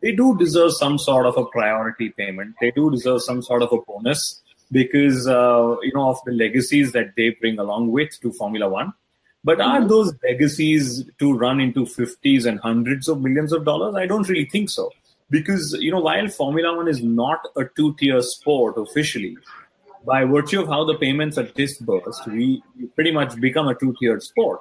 they 0.01 0.13
do 0.13 0.37
deserve 0.39 0.73
some 0.73 0.99
sort 0.99 1.27
of 1.27 1.37
a 1.37 1.45
priority 1.47 2.11
payment. 2.11 2.55
They 2.61 2.71
do 2.71 2.91
deserve 2.91 3.23
some 3.23 3.43
sort 3.43 3.63
of 3.63 3.73
a 3.73 3.79
bonus 3.81 4.41
because 4.71 5.27
uh, 5.27 5.77
you 5.83 5.93
know 5.95 6.11
of 6.11 6.19
the 6.25 6.33
legacies 6.33 6.93
that 6.93 7.17
they 7.17 7.31
bring 7.31 7.59
along 7.59 7.91
with 7.91 8.21
to 8.21 8.33
Formula 8.33 8.69
One. 8.69 8.93
But 9.45 9.61
are 9.61 9.81
mm-hmm. 9.81 9.89
those 9.89 10.15
legacies 10.23 11.05
to 11.19 11.33
run 11.33 11.61
into 11.61 11.81
50s 11.81 12.47
and 12.47 12.61
hundreds 12.61 13.09
of 13.09 13.21
millions 13.21 13.53
of 13.53 13.65
dollars? 13.65 13.95
I 13.97 14.07
don't 14.07 14.29
really 14.29 14.45
think 14.45 14.71
so. 14.71 14.91
Because, 15.31 15.77
you 15.81 15.91
know, 15.91 16.01
while 16.01 16.29
Formula 16.29 16.77
One 16.77 16.89
is 16.89 17.03
not 17.03 17.41
a 17.57 17.65
two 17.65 17.95
tier 17.95 18.21
sport 18.23 18.75
officially, 18.77 19.37
by 20.05 20.25
virtue 20.25 20.61
of 20.61 20.69
how 20.69 20.85
the 20.85 20.95
payments 20.95 21.39
are 21.39 21.45
disbursed, 21.45 22.27
we, 22.27 22.63
pretty 22.95 23.13
much 23.13 23.41
become 23.41 23.67
a 23.69 23.75
two 23.75 23.95
tiered 23.99 24.23
sport. 24.23 24.61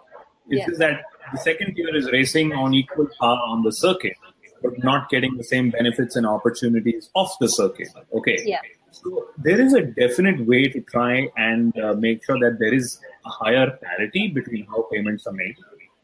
It's 0.50 0.80
yeah. 0.80 0.88
that 0.88 1.04
the 1.32 1.38
second 1.40 1.76
tier 1.76 1.96
is 1.96 2.12
racing 2.12 2.54
on 2.54 2.74
equal 2.74 3.08
par 3.20 3.38
on 3.46 3.64
the 3.64 3.72
circuit, 3.72 4.18
but 4.64 4.84
not 4.84 5.10
getting 5.10 5.38
the 5.38 5.44
same 5.44 5.70
benefits 5.70 6.16
and 6.16 6.26
opportunities 6.26 7.10
off 7.14 7.32
the 7.40 7.48
circuit. 7.48 7.90
Okay. 8.14 8.38
Yeah. 8.46 8.60
So 8.92 9.30
there 9.38 9.60
is 9.60 9.74
a 9.74 9.82
definite 9.82 10.46
way 10.46 10.68
to 10.68 10.82
try 10.82 11.30
and 11.38 11.78
uh, 11.80 11.94
make 11.94 12.24
sure 12.24 12.40
that 12.40 12.60
there 12.60 12.74
is 12.74 13.00
a 13.26 13.30
higher 13.30 13.72
parity 13.82 14.28
between 14.28 14.66
how 14.66 14.84
payments 14.92 15.26
are 15.26 15.34
made. 15.34 15.56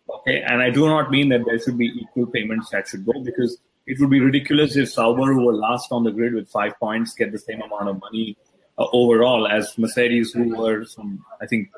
Okay, 0.10 0.42
and 0.42 0.62
I 0.62 0.70
do 0.70 0.88
not 0.88 1.12
mean 1.12 1.30
that 1.30 1.42
there 1.46 1.60
should 1.60 1.78
be 1.78 1.88
equal 1.88 2.28
payments 2.28 2.70
that 2.70 2.88
should 2.88 3.06
go 3.06 3.14
because 3.24 3.58
it 3.86 4.00
would 4.00 4.10
be 4.10 4.22
ridiculous 4.22 4.76
if 4.78 4.90
Sauber, 4.90 5.34
who 5.34 5.46
were 5.46 5.54
last 5.54 5.92
on 5.92 6.04
the 6.04 6.12
grid 6.12 6.34
with 6.34 6.50
five 6.50 6.80
points, 6.80 7.14
get 7.14 7.32
the 7.32 7.40
same 7.40 7.62
amount 7.62 7.90
of 7.90 8.00
money 8.00 8.38
uh, 8.78 8.86
overall 8.94 9.48
as 9.48 9.78
Mercedes, 9.78 10.32
who 10.32 10.56
were 10.56 10.86
some, 10.86 11.26
I 11.42 11.46
think, 11.46 11.70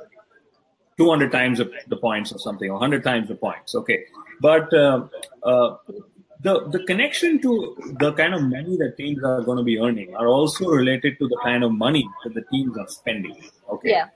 200 0.97 1.31
times 1.31 1.61
the 1.87 1.97
points 1.97 2.31
or 2.31 2.39
something, 2.39 2.69
or 2.69 2.73
100 2.73 3.03
times 3.03 3.29
the 3.29 3.35
points. 3.35 3.73
Okay, 3.73 4.05
but 4.41 4.71
uh, 4.73 5.07
uh, 5.43 5.77
the 6.41 6.67
the 6.69 6.84
connection 6.86 7.41
to 7.41 7.52
the 7.99 8.13
kind 8.13 8.34
of 8.34 8.41
money 8.43 8.78
that 8.78 8.95
teams 8.97 9.23
are 9.23 9.41
going 9.41 9.58
to 9.58 9.63
be 9.63 9.78
earning 9.80 10.15
are 10.15 10.28
also 10.28 10.67
related 10.69 11.17
to 11.19 11.28
the 11.28 11.38
kind 11.43 11.63
of 11.63 11.71
money 11.73 12.08
that 12.23 12.34
the 12.34 12.43
teams 12.52 12.78
are 12.78 12.88
spending. 12.88 13.36
Okay. 13.69 13.89
Yeah. 13.89 14.08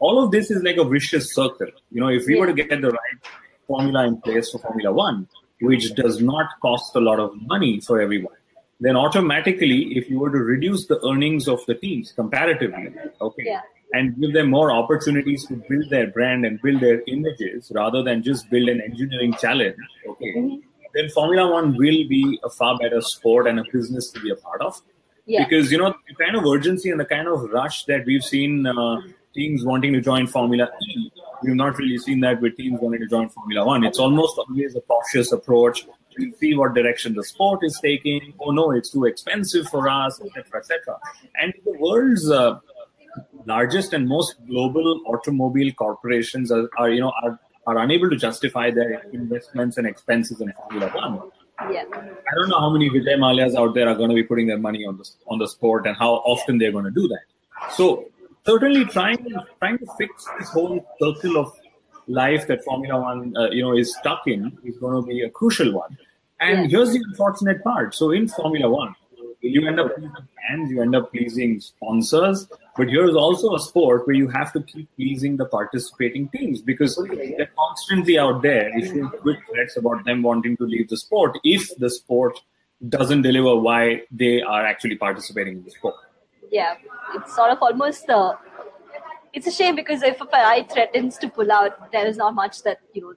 All 0.00 0.22
of 0.24 0.30
this 0.30 0.50
is 0.50 0.62
like 0.62 0.76
a 0.76 0.84
vicious 0.84 1.34
circle. 1.34 1.68
You 1.90 2.00
know, 2.00 2.08
if 2.08 2.26
we 2.26 2.38
were 2.38 2.46
to 2.46 2.52
get 2.54 2.70
the 2.80 2.90
right 2.90 3.18
formula 3.66 4.06
in 4.06 4.20
place 4.20 4.50
for 4.50 4.58
Formula 4.58 4.92
One, 4.92 5.28
which 5.60 5.94
does 5.94 6.20
not 6.20 6.46
cost 6.60 6.96
a 6.96 7.00
lot 7.00 7.20
of 7.20 7.30
money 7.42 7.80
for 7.80 8.00
everyone, 8.00 8.34
then 8.80 8.96
automatically, 8.96 9.96
if 9.96 10.10
you 10.10 10.18
were 10.18 10.30
to 10.30 10.38
reduce 10.38 10.86
the 10.86 10.98
earnings 11.08 11.46
of 11.46 11.64
the 11.66 11.74
teams 11.76 12.10
comparatively, 12.12 12.92
okay, 13.20 13.44
Yeah. 13.46 13.60
and 13.92 14.18
give 14.20 14.32
them 14.32 14.50
more 14.50 14.72
opportunities 14.72 15.46
to 15.46 15.54
build 15.68 15.88
their 15.90 16.08
brand 16.08 16.44
and 16.44 16.60
build 16.60 16.80
their 16.80 17.02
images 17.06 17.70
rather 17.72 18.02
than 18.02 18.24
just 18.24 18.50
build 18.50 18.68
an 18.68 18.80
engineering 18.80 19.34
challenge, 19.34 19.76
okay, 20.08 20.34
Mm-hmm. 20.36 20.56
Then 20.94 21.08
Formula 21.10 21.50
One 21.50 21.72
will 21.72 22.08
be 22.08 22.40
a 22.44 22.50
far 22.50 22.78
better 22.78 23.00
sport 23.00 23.46
and 23.46 23.58
a 23.60 23.64
business 23.72 24.10
to 24.10 24.20
be 24.20 24.30
a 24.30 24.36
part 24.36 24.60
of. 24.60 24.80
Yeah. 25.26 25.44
Because, 25.44 25.70
you 25.70 25.78
know, 25.78 25.94
the 26.08 26.14
kind 26.24 26.36
of 26.36 26.44
urgency 26.44 26.90
and 26.90 26.98
the 26.98 27.04
kind 27.04 27.28
of 27.28 27.42
rush 27.52 27.84
that 27.84 28.04
we've 28.04 28.24
seen 28.24 28.66
uh, 28.66 29.00
teams 29.34 29.64
wanting 29.64 29.92
to 29.92 30.00
join 30.00 30.26
Formula 30.26 30.68
E, 30.82 31.10
we've 31.42 31.54
not 31.54 31.78
really 31.78 31.98
seen 31.98 32.20
that 32.20 32.40
with 32.40 32.56
teams 32.56 32.80
wanting 32.80 33.00
to 33.00 33.06
join 33.06 33.28
Formula 33.28 33.64
One. 33.64 33.84
It's 33.84 33.98
almost 33.98 34.38
always 34.38 34.74
a 34.74 34.80
cautious 34.80 35.32
approach. 35.32 35.86
We 36.18 36.32
see 36.32 36.54
what 36.54 36.74
direction 36.74 37.14
the 37.14 37.24
sport 37.24 37.60
is 37.62 37.78
taking. 37.82 38.34
Oh 38.40 38.50
no, 38.50 38.72
it's 38.72 38.90
too 38.90 39.04
expensive 39.04 39.66
for 39.68 39.88
us, 39.88 40.20
etc., 40.20 40.60
etc. 40.60 40.98
And 41.40 41.54
the 41.64 41.72
world's 41.78 42.30
uh, 42.30 42.58
largest 43.46 43.92
and 43.92 44.08
most 44.08 44.34
global 44.46 45.00
automobile 45.06 45.72
corporations 45.72 46.50
are, 46.52 46.68
are 46.76 46.90
you 46.90 47.00
know 47.00 47.12
are, 47.22 47.40
are 47.66 47.78
unable 47.78 48.10
to 48.10 48.16
justify 48.16 48.70
their 48.70 49.02
investments 49.12 49.76
and 49.78 49.86
expenses 49.86 50.40
in 50.40 50.52
Formula 50.52 50.90
One. 50.94 51.30
Yeah. 51.70 51.84
I 51.94 52.34
don't 52.34 52.48
know 52.48 52.58
how 52.58 52.70
many 52.70 52.90
Vijay 52.90 53.16
Mallyas 53.18 53.54
out 53.54 53.74
there 53.74 53.88
are 53.88 53.94
going 53.94 54.08
to 54.08 54.14
be 54.16 54.24
putting 54.24 54.46
their 54.48 54.58
money 54.58 54.84
on 54.84 54.96
the 54.98 55.08
on 55.28 55.38
the 55.38 55.46
sport 55.48 55.86
and 55.86 55.96
how 55.96 56.14
often 56.34 56.58
they're 56.58 56.72
going 56.72 56.84
to 56.86 56.90
do 56.90 57.06
that. 57.08 57.20
So 57.72 58.06
certainly 58.44 58.84
trying 58.86 59.24
trying 59.58 59.78
to 59.78 59.86
fix 59.98 60.26
this 60.38 60.48
whole 60.48 60.84
circle 61.00 61.36
of 61.38 61.52
life 62.08 62.46
that 62.48 62.64
Formula 62.64 63.00
One 63.00 63.36
uh, 63.36 63.50
you 63.50 63.62
know 63.62 63.76
is 63.76 63.94
stuck 63.96 64.26
in 64.26 64.56
is 64.64 64.76
going 64.78 65.00
to 65.00 65.06
be 65.06 65.22
a 65.22 65.30
crucial 65.30 65.72
one. 65.72 65.96
And 66.40 66.62
Yeah. 66.62 66.78
here's 66.78 66.92
the 66.92 67.02
unfortunate 67.10 67.62
part. 67.62 67.94
So 67.94 68.10
in 68.10 68.26
Formula 68.26 68.68
One, 68.68 68.96
you 69.40 69.66
end 69.68 69.78
up 69.78 69.94
pleasing 69.94 70.12
fans, 70.48 70.70
you 70.70 70.82
end 70.82 70.96
up 70.96 71.12
pleasing 71.12 71.60
sponsors, 71.60 72.48
but 72.76 72.88
here's 72.88 73.14
also 73.14 73.54
a 73.54 73.60
sport 73.60 74.06
where 74.06 74.16
you 74.16 74.28
have 74.28 74.52
to 74.52 74.62
keep 74.62 74.88
pleasing 74.96 75.36
the 75.36 75.44
participating 75.44 76.28
teams 76.28 76.62
because 76.62 76.96
they're 76.96 77.50
constantly 77.58 78.18
out 78.18 78.42
there 78.42 78.76
issuing 78.78 79.10
threats 79.50 79.76
about 79.76 80.04
them 80.04 80.22
wanting 80.22 80.56
to 80.56 80.64
leave 80.64 80.88
the 80.88 80.96
sport 80.96 81.38
if 81.44 81.74
the 81.76 81.90
sport 81.90 82.40
doesn't 82.88 83.22
deliver 83.22 83.56
why 83.56 84.02
they 84.10 84.42
are 84.42 84.66
actually 84.66 84.96
participating 84.96 85.58
in 85.58 85.64
the 85.64 85.70
sport. 85.70 85.94
yeah, 86.50 86.74
it's 87.14 87.34
sort 87.34 87.50
of 87.50 87.58
almost. 87.62 88.08
Uh, 88.08 88.34
it's 89.32 89.46
a 89.46 89.50
shame 89.50 89.74
because 89.74 90.02
if 90.02 90.20
a 90.20 90.26
Ferrari 90.26 90.64
threatens 90.64 91.16
to 91.18 91.28
pull 91.28 91.50
out, 91.50 91.90
there 91.92 92.06
is 92.06 92.16
not 92.16 92.34
much 92.34 92.62
that 92.64 92.80
you 92.92 93.02
know 93.02 93.14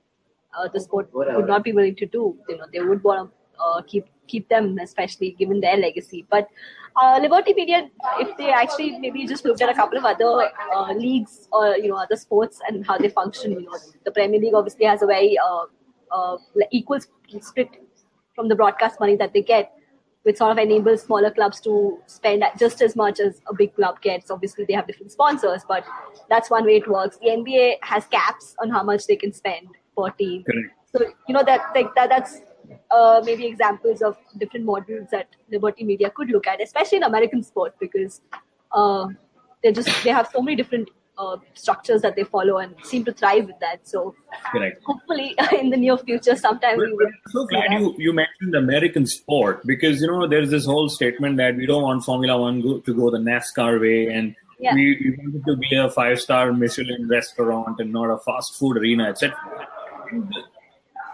uh, 0.57 0.67
the 0.73 0.79
sport 0.79 1.09
would 1.13 1.47
not 1.47 1.63
be 1.63 1.73
willing 1.73 1.95
to 1.95 2.05
do. 2.05 2.37
You 2.47 2.57
know, 2.57 2.65
they 2.71 2.81
would 2.81 3.03
want 3.03 3.29
to 3.29 3.61
uh, 3.61 3.81
keep 3.81 4.05
keep 4.27 4.47
them, 4.49 4.77
especially 4.81 5.31
given 5.31 5.59
their 5.59 5.77
legacy. 5.77 6.25
But 6.29 6.47
uh, 7.01 7.19
Liberty 7.21 7.53
Media, 7.53 7.89
if 8.19 8.35
they 8.37 8.51
actually 8.51 8.97
maybe 8.99 9.27
just 9.27 9.45
looked 9.45 9.61
at 9.61 9.69
a 9.69 9.73
couple 9.73 9.97
of 9.97 10.05
other 10.05 10.49
uh, 10.73 10.93
leagues 10.93 11.47
or 11.51 11.77
you 11.77 11.89
know 11.89 11.95
other 11.95 12.15
sports 12.15 12.61
and 12.67 12.85
how 12.85 12.97
they 12.97 13.09
function, 13.09 13.51
you 13.51 13.61
know, 13.63 13.77
the 14.05 14.11
Premier 14.11 14.39
League 14.39 14.53
obviously 14.53 14.85
has 14.85 15.01
a 15.01 15.05
very 15.05 15.37
uh, 15.37 15.65
uh, 16.11 16.37
equal 16.71 16.99
split 17.41 17.69
from 18.33 18.47
the 18.47 18.55
broadcast 18.55 18.99
money 18.99 19.15
that 19.15 19.33
they 19.33 19.41
get 19.41 19.71
which 20.25 20.37
sort 20.37 20.51
of 20.51 20.57
enables 20.57 21.03
smaller 21.03 21.29
clubs 21.29 21.61
to 21.61 21.99
spend 22.07 22.43
just 22.57 22.81
as 22.81 22.95
much 22.95 23.19
as 23.19 23.41
a 23.47 23.53
big 23.53 23.75
club 23.75 24.01
gets. 24.01 24.31
Obviously, 24.31 24.65
they 24.65 24.73
have 24.73 24.87
different 24.87 25.11
sponsors, 25.11 25.61
but 25.67 25.85
that's 26.31 26.49
one 26.49 26.65
way 26.65 26.77
it 26.77 26.87
works. 26.87 27.17
The 27.17 27.27
NBA 27.27 27.75
has 27.81 28.07
caps 28.07 28.55
on 28.59 28.71
how 28.71 28.81
much 28.81 29.05
they 29.05 29.17
can 29.17 29.31
spend 29.31 29.67
per 29.95 30.09
team. 30.09 30.43
Correct. 30.43 30.73
So 30.91 31.05
you 31.27 31.35
know 31.35 31.43
that 31.43 31.61
like 31.75 31.93
that 31.93 32.09
that's 32.09 32.41
uh, 32.91 33.21
maybe 33.25 33.45
examples 33.45 34.01
of 34.01 34.17
different 34.37 34.65
models 34.65 35.07
that 35.11 35.27
Liberty 35.51 35.83
Media 35.83 36.09
could 36.09 36.29
look 36.29 36.47
at, 36.47 36.61
especially 36.61 36.97
in 36.97 37.03
American 37.03 37.43
sport, 37.43 37.75
because 37.79 38.21
uh, 38.71 39.07
they 39.63 39.71
just 39.71 40.03
they 40.03 40.11
have 40.11 40.29
so 40.31 40.41
many 40.41 40.55
different 40.55 40.89
uh, 41.17 41.37
structures 41.53 42.01
that 42.01 42.15
they 42.15 42.23
follow 42.23 42.57
and 42.57 42.75
seem 42.83 43.05
to 43.05 43.13
thrive 43.13 43.45
with 43.45 43.59
that. 43.59 43.87
So 43.87 44.15
Correct. 44.51 44.81
hopefully, 44.83 45.35
in 45.59 45.69
the 45.69 45.77
near 45.77 45.97
future, 45.97 46.35
sometime 46.35 46.77
we 46.77 46.91
would. 46.93 47.07
I'm 47.07 47.31
so 47.31 47.45
glad 47.47 47.71
that. 47.71 47.79
you, 47.79 47.95
you 47.97 48.13
mentioned 48.13 48.55
American 48.55 49.05
sport 49.07 49.65
because 49.65 50.01
you 50.01 50.07
know 50.07 50.27
there's 50.27 50.51
this 50.51 50.65
whole 50.65 50.89
statement 50.89 51.37
that 51.37 51.55
we 51.55 51.65
don't 51.65 51.83
want 51.83 52.03
Formula 52.03 52.39
One 52.39 52.61
go, 52.61 52.79
to 52.79 52.93
go 52.93 53.09
the 53.09 53.17
NASCAR 53.17 53.79
way 53.79 54.07
and 54.07 54.35
Yeah. 54.59 54.73
we, 54.73 54.83
we 55.03 55.17
want 55.17 55.35
it 55.35 55.43
to 55.51 55.57
be 55.57 55.75
a 55.75 55.89
five 55.89 56.19
star 56.19 56.51
Michelin 56.53 57.07
restaurant 57.09 57.79
and 57.79 57.91
not 57.91 58.09
a 58.09 58.17
fast 58.19 58.55
food 58.57 58.77
arena, 58.77 59.09
etc. 59.09 59.35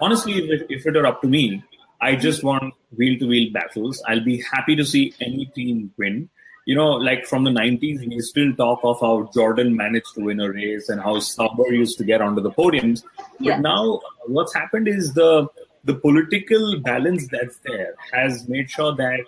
Honestly, 0.02 0.34
if, 0.50 0.64
if 0.70 0.86
it 0.86 0.96
were 0.96 1.06
up 1.06 1.22
to 1.22 1.28
me, 1.28 1.64
I 2.02 2.16
just 2.16 2.44
want 2.44 2.74
wheel 2.98 3.20
to 3.20 3.28
wheel 3.28 3.52
battles. 3.54 4.02
I'll 4.08 4.24
be 4.24 4.42
happy 4.42 4.76
to 4.76 4.84
see 4.84 5.14
any 5.22 5.46
team 5.46 5.92
win. 5.98 6.30
You 6.66 6.76
know, 6.76 6.90
like 6.90 7.26
from 7.26 7.44
the 7.44 7.52
90s, 7.52 8.08
we 8.08 8.20
still 8.20 8.54
talk 8.56 8.80
of 8.84 9.00
how 9.00 9.30
Jordan 9.34 9.76
managed 9.76 10.14
to 10.16 10.22
win 10.26 10.40
a 10.40 10.50
race 10.52 10.90
and 10.90 11.02
how 11.02 11.20
Sauber 11.20 11.72
used 11.72 11.98
to 12.00 12.04
get 12.04 12.22
onto 12.22 12.42
the 12.42 12.52
podiums. 12.52 13.04
But 13.18 13.46
Yeah. 13.46 13.60
now, 13.60 14.00
what's 14.26 14.54
happened 14.54 14.88
is 14.88 15.14
the 15.14 15.48
the 15.84 15.96
political 15.96 16.80
balance 16.80 17.28
that's 17.30 17.58
there 17.66 17.96
has 18.14 18.48
made 18.48 18.70
sure 18.70 18.94
that 18.96 19.22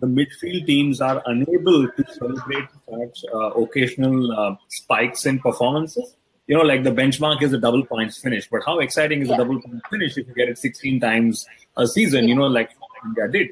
the 0.00 0.06
midfield 0.06 0.64
teams 0.66 1.02
are 1.02 1.22
unable 1.26 1.86
to 1.88 2.04
celebrate 2.14 2.68
such 2.88 3.24
uh, 3.34 3.50
occasional 3.62 4.32
uh, 4.32 4.54
spikes 4.68 5.26
in 5.26 5.38
performances. 5.38 6.16
You 6.48 6.56
know, 6.56 6.62
like 6.62 6.82
the 6.82 6.90
benchmark 6.90 7.42
is 7.42 7.52
a 7.52 7.58
double 7.58 7.84
points 7.84 8.18
finish, 8.18 8.48
but 8.50 8.62
how 8.66 8.78
exciting 8.80 9.20
is 9.22 9.28
Yeah. 9.28 9.34
a 9.34 9.38
double 9.38 9.60
point 9.60 9.82
finish 9.90 10.16
if 10.16 10.26
you 10.26 10.34
get 10.34 10.48
it 10.48 10.58
16 10.58 10.98
times 10.98 11.46
a 11.76 11.86
season? 11.86 12.26
You 12.26 12.34
know, 12.34 12.46
like 12.46 12.70
India 13.04 13.28
did. 13.28 13.48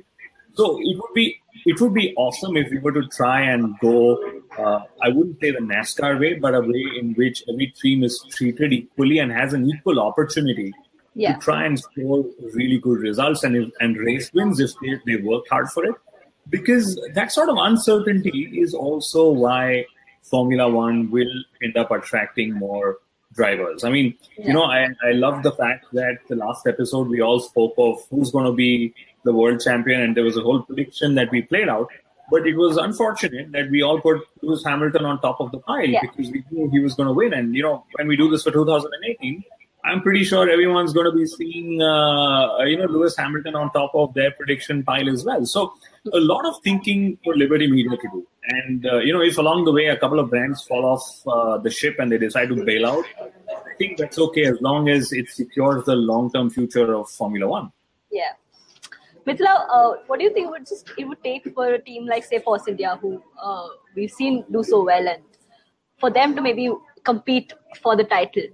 So 0.55 0.79
it 0.81 0.97
would 0.97 1.15
be 1.15 1.39
it 1.67 1.81
would 1.81 1.93
be 1.95 2.15
awesome 2.17 2.57
if 2.57 2.71
we 2.71 2.79
were 2.79 2.93
to 2.93 3.07
try 3.09 3.41
and 3.43 3.79
go. 3.81 4.17
Uh, 4.59 4.81
I 5.03 5.11
wouldn't 5.11 5.41
say 5.41 5.51
the 5.51 5.59
NASCAR 5.59 6.19
way, 6.19 6.35
but 6.35 6.55
a 6.55 6.61
way 6.61 6.85
in 6.99 7.13
which 7.15 7.43
every 7.51 7.67
team 7.83 8.03
is 8.03 8.25
treated 8.31 8.73
equally 8.73 9.19
and 9.19 9.31
has 9.31 9.53
an 9.53 9.69
equal 9.69 10.01
opportunity 10.01 10.73
Yeah. 11.15 11.35
to 11.35 11.41
try 11.41 11.65
and 11.67 11.79
score 11.79 12.25
really 12.55 12.79
good 12.79 13.01
results 13.01 13.43
and 13.45 13.57
if, 13.57 13.71
and 13.81 13.99
race 13.99 14.33
wins 14.33 14.59
if 14.61 14.71
they, 14.83 14.99
they 15.07 15.17
work 15.23 15.45
hard 15.51 15.69
for 15.69 15.85
it. 15.85 15.95
Because 16.49 16.99
that 17.15 17.33
sort 17.33 17.49
of 17.51 17.57
uncertainty 17.59 18.61
is 18.61 18.73
also 18.73 19.29
why 19.31 19.85
Formula 20.31 20.69
One 20.69 21.11
will 21.11 21.31
end 21.63 21.77
up 21.77 21.91
attracting 21.91 22.53
more 22.55 22.99
drivers. 23.35 23.85
I 23.85 23.91
mean, 23.91 24.15
you 24.39 24.53
know, 24.53 24.63
I, 24.65 24.89
I 25.05 25.13
love 25.13 25.43
the 25.43 25.53
fact 25.53 25.87
that 25.93 26.19
the 26.29 26.37
last 26.37 26.67
episode 26.67 27.09
we 27.09 27.21
all 27.21 27.41
spoke 27.41 27.75
of 27.79 27.99
who's 28.11 28.31
going 28.31 28.47
to 28.47 28.53
be 28.53 28.95
the 29.25 29.33
world 29.33 29.61
champion, 29.61 30.01
and 30.01 30.17
there 30.17 30.25
was 30.25 30.37
a 30.37 30.41
whole 30.41 30.63
prediction 30.63 31.15
that 31.17 31.31
we 31.31 31.43
played 31.43 31.69
out. 31.69 31.89
But 32.31 32.47
it 32.47 32.57
was 32.57 32.77
unfortunate 32.77 33.53
that 33.53 33.71
we 33.71 33.83
all 33.83 34.01
put 34.01 34.21
Lewis 34.43 34.65
Hamilton 34.65 35.05
on 35.05 35.21
top 35.21 35.41
of 35.41 35.53
the 35.53 35.59
pile 35.59 35.85
Yeah. 35.89 36.01
because 36.03 36.31
we 36.33 36.43
knew 36.51 36.69
he 36.71 36.81
was 36.81 36.95
going 36.95 37.07
to 37.09 37.13
win. 37.13 37.33
And 37.33 37.55
you 37.55 37.63
know, 37.63 37.85
when 37.93 38.09
we 38.09 38.17
do 38.17 38.29
this 38.31 38.43
for 38.43 38.51
2018, 38.51 39.45
I'm 39.87 40.03
pretty 40.03 40.25
sure 40.25 40.51
everyone's 40.51 40.93
going 40.93 41.07
to 41.07 41.13
be 41.13 41.27
seeing, 41.27 41.81
uh, 41.81 42.59
you 42.65 42.77
know, 42.77 42.87
Lewis 42.87 43.17
Hamilton 43.17 43.55
on 43.55 43.71
top 43.73 43.93
of 43.95 44.13
their 44.15 44.33
prediction 44.33 44.83
pile 44.83 45.09
as 45.09 45.25
well. 45.25 45.47
So 45.47 45.75
a 46.13 46.19
lot 46.19 46.45
of 46.45 46.57
thinking 46.65 47.19
for 47.23 47.37
Liberty 47.37 47.71
Media 47.71 47.91
to 47.91 48.09
do. 48.13 48.27
And, 48.49 48.85
uh, 48.85 48.99
you 48.99 49.13
know, 49.13 49.23
if 49.23 49.39
along 49.39 49.65
the 49.65 49.73
way 49.73 49.87
a 49.87 49.97
couple 49.97 50.19
of 50.19 50.29
brands 50.29 50.65
fall 50.65 50.85
off 50.85 51.03
uh, 51.29 51.59
the 51.59 51.71
ship 51.71 51.97
and 52.01 52.11
they 52.11 52.19
decide 52.19 52.49
to 52.49 52.65
bail 52.65 52.87
out, 52.87 53.05
I 53.21 53.75
think 53.79 53.99
that's 53.99 54.19
okay 54.19 54.47
as 54.47 54.61
long 54.61 54.89
as 54.89 55.13
it 55.13 55.29
secures 55.29 55.85
the 55.85 55.95
long-term 55.95 56.51
future 56.51 56.93
of 56.95 57.09
Formula 57.11 57.47
One. 57.47 57.71
Yeah. 58.11 58.33
Mithila, 59.27 59.67
uh, 59.71 59.93
what 60.09 60.19
do 60.19 60.25
you 60.25 60.33
think 60.33 60.51
would 60.51 60.67
just 60.67 60.91
it 60.99 61.05
would 61.05 61.23
take 61.23 61.53
for 61.55 61.75
a 61.75 61.83
team 61.83 62.07
like 62.07 62.25
say 62.25 62.41
Force 62.41 62.69
India, 62.69 62.99
who 63.01 63.23
uh, 63.43 63.69
we've 63.95 64.11
seen 64.11 64.45
do 64.51 64.63
so 64.63 64.85
well, 64.85 65.09
and 65.09 65.23
for 65.99 66.11
them 66.11 66.37
to 66.37 66.41
maybe 66.41 66.73
compete 67.03 67.53
for 67.83 67.97
the 67.97 68.05
title? 68.05 68.45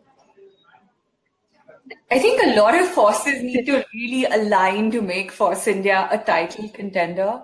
I 2.11 2.19
think 2.19 2.43
a 2.43 2.61
lot 2.61 2.75
of 2.75 2.89
forces 2.89 3.43
need 3.43 3.67
to 3.67 3.85
really 3.95 4.25
align 4.27 4.91
to 4.93 5.03
make 5.03 5.33
Force 5.33 5.67
India 5.67 6.09
a 6.11 6.19
title 6.19 6.69
contender. 6.69 7.43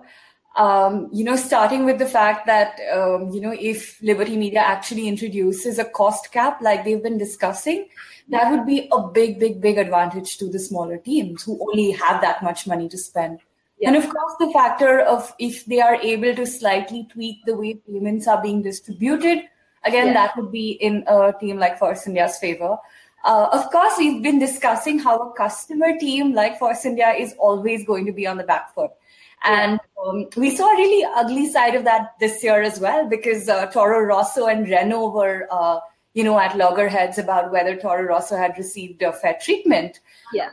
Um, 0.56 1.08
you 1.12 1.24
know, 1.24 1.36
starting 1.36 1.84
with 1.84 1.98
the 1.98 2.06
fact 2.06 2.46
that, 2.46 2.80
um, 2.92 3.30
you 3.30 3.40
know, 3.40 3.54
if 3.58 4.00
Liberty 4.02 4.36
Media 4.36 4.60
actually 4.60 5.06
introduces 5.06 5.78
a 5.78 5.84
cost 5.84 6.32
cap 6.32 6.60
like 6.60 6.84
they've 6.84 7.02
been 7.02 7.18
discussing, 7.18 7.88
that 8.28 8.50
would 8.50 8.66
be 8.66 8.88
a 8.90 9.00
big, 9.08 9.38
big, 9.38 9.60
big 9.60 9.78
advantage 9.78 10.36
to 10.38 10.48
the 10.48 10.58
smaller 10.58 10.98
teams 10.98 11.44
who 11.44 11.58
only 11.70 11.92
have 11.92 12.20
that 12.22 12.42
much 12.42 12.66
money 12.66 12.88
to 12.88 12.98
spend. 12.98 13.40
Yeah. 13.78 13.88
And 13.88 13.96
of 13.96 14.08
course, 14.08 14.34
the 14.40 14.50
factor 14.52 15.00
of 15.00 15.32
if 15.38 15.64
they 15.66 15.80
are 15.80 15.94
able 15.94 16.34
to 16.34 16.44
slightly 16.46 17.06
tweak 17.12 17.44
the 17.46 17.56
way 17.56 17.74
payments 17.74 18.26
are 18.26 18.42
being 18.42 18.62
distributed, 18.62 19.44
again, 19.84 20.08
Yeah. 20.08 20.12
that 20.14 20.36
would 20.36 20.50
be 20.50 20.72
in 20.72 21.04
a 21.06 21.32
team 21.38 21.58
like 21.58 21.78
Force 21.78 22.06
India's 22.06 22.38
favor. 22.38 22.76
Uh, 23.24 23.48
of 23.52 23.70
course, 23.70 23.94
we've 23.98 24.22
been 24.22 24.38
discussing 24.38 24.98
how 24.98 25.18
a 25.18 25.32
customer 25.32 25.98
team 25.98 26.32
like 26.32 26.58
Force 26.58 26.84
India 26.84 27.10
is 27.10 27.34
always 27.38 27.84
going 27.84 28.06
to 28.06 28.12
be 28.12 28.26
on 28.26 28.36
the 28.36 28.44
back 28.44 28.74
foot. 28.74 28.90
And 29.44 29.78
um, 30.04 30.26
we 30.36 30.54
saw 30.54 30.68
a 30.68 30.76
really 30.76 31.06
ugly 31.16 31.50
side 31.50 31.74
of 31.74 31.84
that 31.84 32.14
this 32.18 32.42
year 32.42 32.62
as 32.62 32.80
well 32.80 33.08
because 33.08 33.48
uh, 33.48 33.66
Toro 33.66 34.00
Rosso 34.00 34.46
and 34.46 34.68
Renault 34.68 35.12
were, 35.12 35.46
uh, 35.50 35.80
you 36.14 36.24
know, 36.24 36.38
at 36.38 36.56
loggerheads 36.56 37.18
about 37.18 37.52
whether 37.52 37.76
Toro 37.76 38.02
Rosso 38.02 38.36
had 38.36 38.56
received 38.58 39.02
a 39.02 39.12
fair 39.12 39.38
treatment. 39.40 40.00
Yeah. 40.32 40.50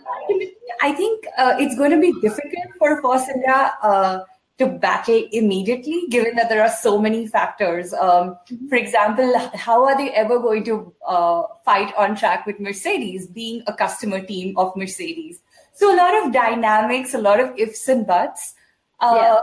I 0.82 0.92
think 0.92 1.26
uh, 1.38 1.56
it's 1.60 1.76
going 1.76 1.92
to 1.92 2.00
be 2.00 2.14
difficult 2.22 2.68
for 2.78 3.02
Force 3.02 3.28
India 3.28 3.74
uh, 3.82 4.20
to 4.58 4.68
battle 4.68 5.28
immediately, 5.32 6.06
given 6.10 6.36
that 6.36 6.48
there 6.48 6.62
are 6.62 6.70
so 6.70 6.98
many 6.98 7.28
factors. 7.28 7.94
Um, 7.94 8.38
for 8.70 8.76
example, 8.76 9.38
how 9.54 9.84
are 9.84 9.98
they 9.98 10.12
ever 10.12 10.40
going 10.40 10.64
to 10.66 10.94
uh, 11.06 11.44
fight 11.66 11.94
on 11.98 12.16
track 12.16 12.46
with 12.46 12.60
Mercedes, 12.60 13.28
being 13.28 13.64
a 13.68 13.74
customer 13.74 14.22
team 14.22 14.58
of 14.58 14.76
Mercedes? 14.78 15.42
So 15.74 15.94
a 15.94 15.98
lot 15.98 16.26
of 16.26 16.32
dynamics, 16.32 17.14
a 17.14 17.18
lot 17.18 17.42
of 17.42 17.52
ifs 17.58 17.88
and 17.90 18.08
buts. 18.08 18.54
Uh, 19.02 19.20
Yeah. 19.22 19.40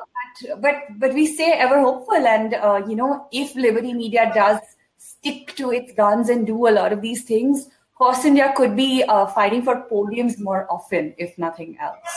but, 0.54 0.62
but 0.62 0.74
but 0.98 1.12
we 1.12 1.26
stay 1.26 1.52
ever 1.52 1.78
hopeful, 1.80 2.26
and 2.26 2.54
uh, 2.54 2.80
you 2.88 2.96
know, 2.96 3.26
if 3.32 3.54
Liberty 3.54 3.92
Media 3.92 4.32
does 4.34 4.60
stick 4.96 5.54
to 5.56 5.72
its 5.72 5.92
guns 5.92 6.30
and 6.30 6.46
do 6.46 6.68
a 6.68 6.72
lot 6.72 6.90
of 6.90 7.02
these 7.02 7.24
things, 7.24 7.68
Force 7.98 8.24
India 8.24 8.54
could 8.56 8.74
be 8.74 9.04
uh, 9.04 9.26
fighting 9.26 9.62
for 9.62 9.86
podiums 9.90 10.38
more 10.38 10.66
often, 10.70 11.14
if 11.18 11.36
nothing 11.36 11.76
else. 11.78 12.08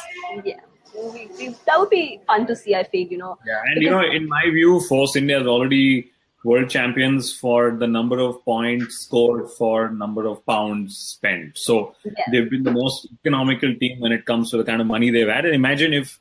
Yeah. 0.45 0.61
We, 0.97 1.49
that 1.65 1.79
would 1.79 1.89
be 1.89 2.19
fun 2.27 2.47
to 2.47 2.55
see, 2.55 2.75
I 2.75 2.83
feel, 2.83 3.07
you 3.07 3.17
know. 3.17 3.37
Yeah, 3.45 3.61
and 3.65 3.81
you 3.81 3.89
know, 3.89 4.01
in 4.01 4.27
my 4.27 4.49
view, 4.49 4.79
Force 4.81 5.15
India 5.15 5.39
is 5.39 5.47
already 5.47 6.09
world 6.43 6.69
champions 6.69 7.33
for 7.33 7.71
the 7.71 7.87
number 7.87 8.19
of 8.19 8.43
points 8.45 8.99
scored 8.99 9.49
for 9.49 9.89
number 9.89 10.27
of 10.27 10.45
pounds 10.45 10.95
spent. 10.97 11.57
So 11.57 11.95
Yeah. 12.03 12.11
they've 12.31 12.49
been 12.49 12.63
the 12.63 12.71
most 12.71 13.07
economical 13.19 13.73
team 13.75 13.99
when 13.99 14.11
it 14.11 14.25
comes 14.25 14.51
to 14.51 14.57
the 14.57 14.63
kind 14.63 14.79
of 14.79 14.85
money 14.87 15.09
they've 15.09 15.27
had. 15.27 15.45
And 15.45 15.55
imagine 15.55 15.91
if 15.91 16.19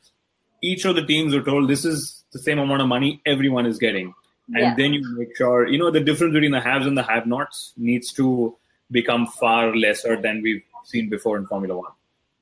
each 0.62 0.87
of 0.87 0.96
the 0.96 1.04
teams 1.04 1.34
were 1.34 1.42
told 1.42 1.68
this 1.68 1.84
is 1.84 2.24
the 2.32 2.38
same 2.38 2.58
amount 2.58 2.80
of 2.80 2.88
money 2.88 3.20
everyone 3.26 3.66
is 3.66 3.78
getting. 3.78 4.14
And 4.48 4.62
Yeah. 4.62 4.74
then 4.76 4.94
you 4.94 5.02
make 5.18 5.37
sure, 5.37 5.68
you 5.68 5.78
know, 5.78 5.90
the 5.90 6.00
difference 6.00 6.32
between 6.32 6.52
the 6.52 6.60
haves 6.60 6.87
and 6.87 6.96
the 6.96 7.02
have 7.02 7.26
nots 7.26 7.74
needs 7.76 8.10
to 8.14 8.56
become 8.90 9.26
far 9.26 9.76
lesser 9.76 10.20
than 10.20 10.40
we've 10.42 10.62
seen 10.84 11.10
before 11.10 11.37
in 11.37 11.46
Formula 11.46 11.76
One. 11.76 11.92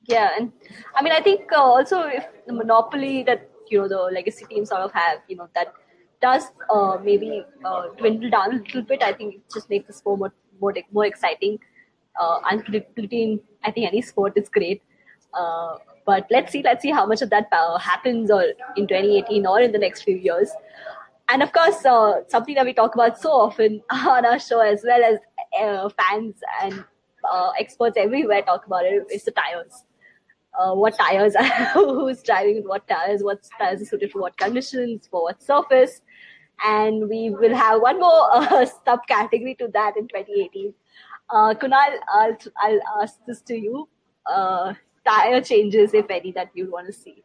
Yeah, 0.07 0.29
and 0.37 0.51
I 0.95 1.01
mean, 1.01 1.13
I 1.13 1.21
think 1.21 1.51
uh, 1.51 1.61
also 1.61 2.01
if 2.01 2.25
the 2.45 2.53
monopoly 2.53 3.23
that 3.23 3.49
you 3.69 3.79
know 3.79 3.87
the 3.87 4.01
legacy 4.13 4.45
teams 4.45 4.69
sort 4.69 4.81
of 4.81 4.91
have, 4.93 5.19
you 5.27 5.37
know, 5.37 5.47
that 5.55 5.73
does 6.21 6.43
uh, 6.69 6.97
maybe 7.03 7.45
uh, 7.63 7.87
dwindle 7.97 8.29
down 8.29 8.53
a 8.53 8.57
little 8.57 8.81
bit. 8.81 9.01
I 9.01 9.13
think 9.13 9.35
it 9.35 9.41
just 9.53 9.69
makes 9.69 9.87
the 9.87 9.93
sport 9.93 10.19
more 10.19 10.33
more, 10.59 10.73
more 10.91 11.05
exciting. 11.05 11.59
Uh, 12.19 12.41
unpredictability 12.41 13.23
in 13.23 13.39
I 13.63 13.71
think 13.71 13.87
any 13.87 14.01
sport 14.01 14.33
is 14.35 14.49
great. 14.49 14.81
Uh, 15.33 15.77
but 16.05 16.27
let's 16.29 16.51
see, 16.51 16.61
let's 16.61 16.81
see 16.81 16.91
how 16.91 17.05
much 17.05 17.21
of 17.21 17.29
that 17.29 17.47
uh, 17.51 17.77
happens 17.77 18.29
or 18.29 18.43
in 18.75 18.87
2018 18.87 19.45
or 19.47 19.61
in 19.61 19.71
the 19.71 19.79
next 19.79 20.03
few 20.03 20.17
years. 20.17 20.49
And 21.29 21.41
of 21.41 21.51
course, 21.53 21.85
uh, 21.85 22.21
something 22.27 22.55
that 22.55 22.65
we 22.65 22.73
talk 22.73 22.93
about 22.93 23.19
so 23.19 23.31
often 23.31 23.81
on 23.89 24.25
our 24.25 24.39
show, 24.39 24.59
as 24.59 24.83
well 24.85 25.01
as 25.03 25.17
uh, 25.59 25.89
fans 25.89 26.35
and 26.61 26.83
uh, 27.31 27.51
experts 27.57 27.95
everywhere 27.97 28.41
talk 28.41 28.65
about 28.65 28.85
it, 28.85 29.05
is 29.09 29.23
the 29.23 29.31
tires. 29.31 29.85
Uh, 30.57 30.73
what 30.73 30.95
tires 30.95 31.35
are, 31.39 31.43
who's 31.73 32.21
driving 32.21 32.57
with 32.57 32.65
what 32.65 32.87
tires, 32.87 33.23
what 33.23 33.39
tires 33.57 33.81
are 33.81 33.85
suited 33.85 34.11
for 34.11 34.21
what 34.21 34.37
conditions, 34.37 35.07
for 35.09 35.23
what 35.23 35.41
surface. 35.41 36.01
And 36.63 37.09
we 37.09 37.31
will 37.31 37.55
have 37.55 37.81
one 37.81 37.99
more 37.99 38.35
uh, 38.35 38.65
subcategory 38.87 39.57
to 39.57 39.67
that 39.73 39.97
in 39.97 40.07
2018. 40.07 40.73
Uh, 41.29 41.53
Kunal, 41.55 41.97
I'll, 42.13 42.37
I'll 42.57 43.01
ask 43.01 43.15
this 43.25 43.41
to 43.41 43.55
you. 43.55 43.89
Uh, 44.25 44.73
tire 45.05 45.41
changes, 45.41 45.93
if 45.93 46.09
any, 46.09 46.31
that 46.33 46.51
you'd 46.53 46.71
want 46.71 46.87
to 46.87 46.93
see. 46.93 47.23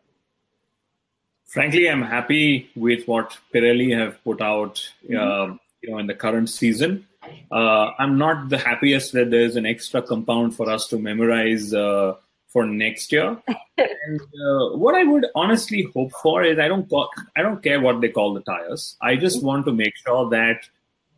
frankly, 1.46 1.88
I'm 1.88 2.02
happy 2.02 2.70
with 2.76 3.06
what 3.06 3.38
Pirelli 3.54 3.96
have 3.98 4.22
put 4.24 4.40
out, 4.40 4.80
uh, 5.04 5.54
you 5.82 5.90
know, 5.90 5.98
in 5.98 6.06
the 6.06 6.14
current 6.14 6.48
season. 6.48 7.06
Uh, 7.50 7.90
I'm 7.98 8.18
not 8.18 8.48
the 8.48 8.58
happiest 8.58 9.12
that 9.12 9.30
there's 9.30 9.56
an 9.56 9.66
extra 9.66 10.02
compound 10.02 10.54
for 10.56 10.70
us 10.70 10.86
to 10.88 10.98
memorize 10.98 11.74
uh, 11.74 12.14
for 12.48 12.66
next 12.66 13.12
year. 13.12 13.36
and 13.78 14.20
uh, 14.20 14.76
what 14.76 14.94
I 14.94 15.04
would 15.04 15.26
honestly 15.34 15.88
hope 15.94 16.12
for 16.22 16.42
is 16.42 16.58
I 16.58 16.68
don't 16.68 16.88
call, 16.88 17.10
I 17.36 17.42
don't 17.42 17.62
care 17.62 17.80
what 17.80 18.00
they 18.00 18.08
call 18.08 18.34
the 18.34 18.40
tires. 18.40 18.96
I 19.00 19.16
just 19.16 19.42
want 19.42 19.66
to 19.66 19.72
make 19.72 19.96
sure 19.96 20.28
that 20.30 20.60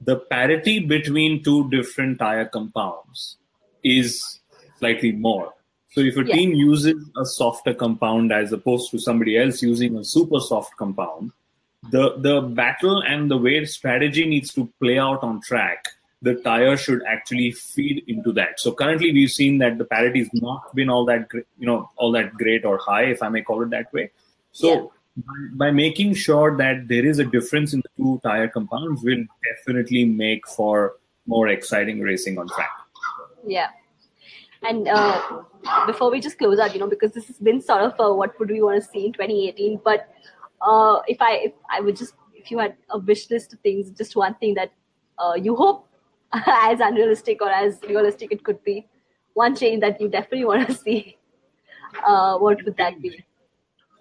the 0.00 0.16
parity 0.16 0.80
between 0.80 1.42
two 1.42 1.68
different 1.70 2.18
tire 2.18 2.46
compounds 2.46 3.36
is 3.84 4.40
slightly 4.78 5.12
more. 5.12 5.54
So 5.92 6.00
if 6.00 6.16
a 6.16 6.24
Yeah. 6.24 6.34
team 6.34 6.54
uses 6.54 7.10
a 7.16 7.24
softer 7.24 7.74
compound 7.74 8.32
as 8.32 8.52
opposed 8.52 8.90
to 8.92 8.98
somebody 8.98 9.36
else 9.36 9.62
using 9.62 9.96
a 9.96 10.04
super 10.04 10.40
soft 10.40 10.76
compound, 10.76 11.32
the 11.90 12.16
the 12.18 12.42
battle 12.42 13.02
and 13.02 13.30
the 13.30 13.36
way 13.38 13.64
strategy 13.64 14.24
needs 14.26 14.52
to 14.54 14.68
play 14.80 14.98
out 14.98 15.22
on 15.22 15.40
track, 15.40 15.84
the 16.22 16.34
tire 16.36 16.76
should 16.76 17.02
actually 17.08 17.50
feed 17.52 18.04
into 18.06 18.32
that. 18.32 18.60
So 18.60 18.72
currently 18.72 19.12
we've 19.12 19.30
seen 19.30 19.58
that 19.58 19.78
the 19.78 19.84
parity 19.84 20.20
has 20.20 20.28
not 20.34 20.74
been 20.74 20.90
all 20.90 21.04
that 21.06 21.28
you 21.58 21.66
know 21.66 21.90
all 21.96 22.12
that 22.12 22.34
great 22.34 22.64
or 22.64 22.78
high, 22.78 23.04
if 23.04 23.22
I 23.22 23.28
may 23.28 23.42
call 23.42 23.62
it 23.62 23.70
that 23.70 23.92
way. 23.92 24.10
So 24.52 24.68
Yeah. 24.68 24.86
by, 25.16 25.66
by 25.66 25.70
making 25.70 26.14
sure 26.14 26.56
that 26.56 26.88
there 26.88 27.06
is 27.06 27.18
a 27.18 27.24
difference 27.24 27.72
in 27.72 27.80
the 27.80 27.88
two 27.96 28.20
tire 28.22 28.48
compounds 28.48 29.02
will 29.02 29.24
definitely 29.50 30.04
make 30.04 30.46
for 30.46 30.96
more 31.26 31.48
exciting 31.48 32.00
racing 32.00 32.38
on 32.38 32.48
track. 32.48 32.70
Yeah. 33.46 33.68
And 34.62 34.88
uh, 34.88 35.42
before 35.86 36.10
we 36.10 36.20
just 36.20 36.36
close 36.36 36.58
out, 36.58 36.74
you 36.74 36.80
know, 36.80 36.86
because 36.86 37.12
this 37.12 37.26
has 37.28 37.38
been 37.38 37.62
sort 37.62 37.80
of 37.82 37.94
uh, 37.98 38.12
what 38.12 38.38
would 38.38 38.50
we 38.50 38.60
want 38.60 38.82
to 38.82 38.88
see 38.90 39.06
in 39.06 39.12
2018. 39.14 39.80
But 39.82 40.08
uh, 40.60 41.00
if 41.08 41.22
I 41.22 41.32
if 41.36 41.52
I 41.70 41.80
would 41.80 41.96
just 41.96 42.12
if 42.34 42.50
you 42.50 42.58
had 42.58 42.76
a 42.90 42.98
wish 42.98 43.30
list 43.30 43.54
of 43.54 43.60
things, 43.60 43.90
just 43.90 44.16
one 44.16 44.34
thing 44.34 44.54
that 44.54 44.72
uh, 45.18 45.34
you 45.34 45.56
hope 45.56 45.88
as 46.46 46.80
unrealistic 46.80 47.42
or 47.42 47.50
as 47.50 47.78
realistic 47.88 48.32
it 48.32 48.44
could 48.44 48.62
be, 48.64 48.86
one 49.34 49.56
change 49.56 49.80
that 49.80 50.00
you 50.00 50.08
definitely 50.08 50.44
want 50.44 50.68
to 50.68 50.74
see, 50.84 51.16
uh, 52.06 52.38
what 52.38 52.64
would 52.64 52.76
that 52.76 53.00
be? 53.00 53.24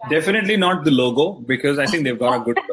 Definitely 0.10 0.58
not 0.58 0.86
the 0.86 0.92
logo 0.92 1.34
because 1.34 1.78
I 1.78 1.86
think 1.86 2.04
they've 2.04 2.18
got 2.18 2.42
a 2.42 2.44
good. 2.44 2.58
logo. 2.58 2.70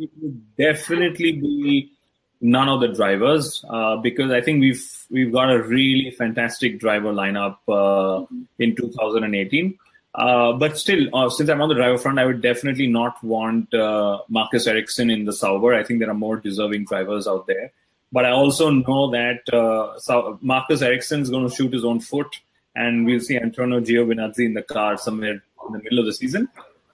It 0.00 0.10
would 0.20 0.56
definitely 0.56 1.32
be 1.32 1.92
none 2.40 2.68
of 2.68 2.80
the 2.80 2.88
drivers 2.88 3.64
uh, 3.68 3.96
because 3.96 4.30
I 4.30 4.40
think 4.40 4.60
we've 4.60 5.06
we've 5.10 5.32
got 5.32 5.50
a 5.50 5.62
really 5.62 6.10
fantastic 6.10 6.78
driver 6.78 7.12
lineup 7.12 7.56
uh, 7.68 8.26
in 8.58 8.76
2018. 8.76 9.78
Uh, 10.14 10.52
but 10.54 10.76
still, 10.76 11.14
uh, 11.14 11.30
since 11.30 11.48
I'm 11.48 11.60
on 11.60 11.68
the 11.68 11.74
driver 11.74 11.96
front, 11.96 12.18
I 12.18 12.26
would 12.26 12.42
definitely 12.42 12.86
not 12.86 13.22
want 13.22 13.72
uh, 13.72 14.18
Marcus 14.28 14.66
Ericsson 14.66 15.10
in 15.10 15.24
the 15.24 15.32
Sauber. 15.32 15.74
I 15.74 15.84
think 15.84 16.00
there 16.00 16.10
are 16.10 16.14
more 16.14 16.36
deserving 16.36 16.86
drivers 16.86 17.28
out 17.28 17.46
there. 17.46 17.72
But 18.10 18.24
I 18.24 18.30
also 18.30 18.70
know 18.70 19.10
that 19.10 19.52
uh, 19.52 20.36
Marcus 20.40 20.80
Ericsson 20.82 21.20
is 21.20 21.30
going 21.30 21.48
to 21.48 21.54
shoot 21.54 21.72
his 21.72 21.84
own 21.84 22.00
foot, 22.00 22.40
and 22.74 23.04
we'll 23.04 23.20
see 23.20 23.36
Antonio 23.36 23.80
Giovinazzi 23.80 24.46
in 24.46 24.54
the 24.54 24.62
car 24.62 24.96
somewhere 24.96 25.42
in 25.66 25.72
the 25.72 25.78
middle 25.82 25.98
of 25.98 26.06
the 26.06 26.14
season. 26.14 26.48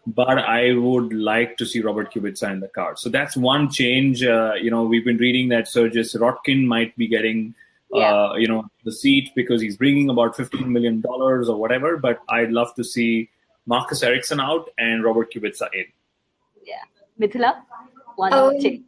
But 0.06 0.38
I 0.38 0.74
would 0.74 1.12
like 1.14 1.56
to 1.58 1.64
see 1.64 1.80
Robert 1.80 2.12
Kubica 2.12 2.50
in 2.52 2.60
the 2.60 2.68
car. 2.68 2.96
So 2.96 3.08
that's 3.08 3.36
one 3.36 3.70
change. 3.70 4.22
Uh, 4.22 4.52
you 4.54 4.70
know, 4.70 4.82
we've 4.82 5.04
been 5.04 5.16
reading 5.16 5.48
that 5.48 5.66
Sergey 5.66 6.00
Sirotkin 6.00 6.66
might 6.66 6.94
be 6.96 7.06
getting, 7.06 7.54
uh, 7.94 8.34
you 8.36 8.46
know, 8.46 8.66
the 8.84 8.92
seat 8.92 9.30
because 9.34 9.62
he's 9.62 9.78
bringing 9.78 10.10
about 10.10 10.36
$15 10.36 10.66
million 10.66 11.02
or 11.06 11.56
whatever. 11.56 11.96
But 11.96 12.18
I'd 12.28 12.50
love 12.50 12.74
to 12.74 12.84
see 12.84 13.30
Marcus 13.66 14.02
Ericsson 14.02 14.40
out 14.40 14.68
and 14.76 15.02
Robert 15.02 15.32
Kubica 15.32 15.68
in. 15.72 15.86
Yeah, 16.64 16.82
Mithila, 17.18 17.62
one 18.16 18.32
Um, 18.32 18.60
change. 18.60 18.82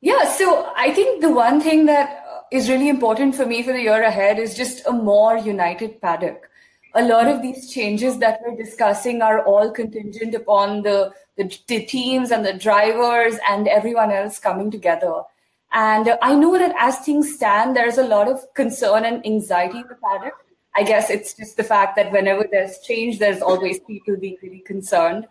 Yeah, 0.00 0.30
so 0.30 0.72
I 0.76 0.92
think 0.92 1.20
the 1.22 1.32
one 1.32 1.60
thing 1.60 1.86
that 1.86 2.24
uh, 2.24 2.40
really 2.68 2.88
important 2.88 3.34
for 3.34 3.44
me 3.46 3.62
for 3.62 3.72
the 3.72 3.82
year 3.82 4.02
ahead 4.02 4.38
is 4.38 4.54
just 4.54 4.86
a 4.86 4.92
more 4.92 5.36
united 5.36 6.00
paddock. 6.00 6.48
A 6.94 7.02
lot 7.02 7.26
of 7.26 7.42
these 7.42 7.70
changes 7.70 8.18
that 8.18 8.40
we're 8.44 8.56
discussing 8.56 9.22
are 9.22 9.44
all 9.44 9.70
contingent 9.70 10.34
upon 10.34 10.82
the, 10.82 11.12
the, 11.36 11.52
the 11.66 11.84
teams 11.84 12.30
and 12.30 12.46
the 12.46 12.52
drivers 12.52 13.38
and 13.48 13.66
everyone 13.66 14.10
else 14.12 14.38
coming 14.38 14.70
together. 14.70 15.22
And 15.72 16.16
I 16.22 16.34
know 16.34 16.56
that 16.58 16.74
as 16.78 16.98
things 17.00 17.34
stand, 17.34 17.76
there's 17.76 17.98
a 17.98 18.06
lot 18.06 18.28
of 18.28 18.42
concern 18.54 19.04
and 19.04 19.24
anxiety 19.26 19.78
in 19.78 19.88
the 19.88 19.96
paddock. 19.96 20.34
I 20.74 20.84
guess 20.84 21.10
it's 21.10 21.34
just 21.34 21.56
the 21.56 21.64
fact 21.64 21.96
that 21.96 22.12
whenever 22.12 22.46
there's 22.50 22.78
change, 22.78 23.18
there's 23.18 23.42
always 23.42 23.80
people 23.80 24.16
being 24.16 24.36
really 24.42 24.60
concerned. 24.60 25.26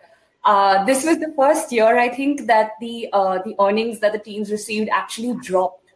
Uh, 0.47 0.85
this 0.85 1.03
was 1.05 1.19
the 1.19 1.33
first 1.35 1.71
year, 1.73 1.99
I 1.99 2.07
think, 2.07 2.47
that 2.47 2.71
the 2.79 3.09
uh, 3.11 3.39
the 3.43 3.53
earnings 3.59 3.99
that 3.99 4.13
the 4.13 4.19
teams 4.19 4.49
received 4.49 4.89
actually 4.89 5.33
dropped 5.41 5.91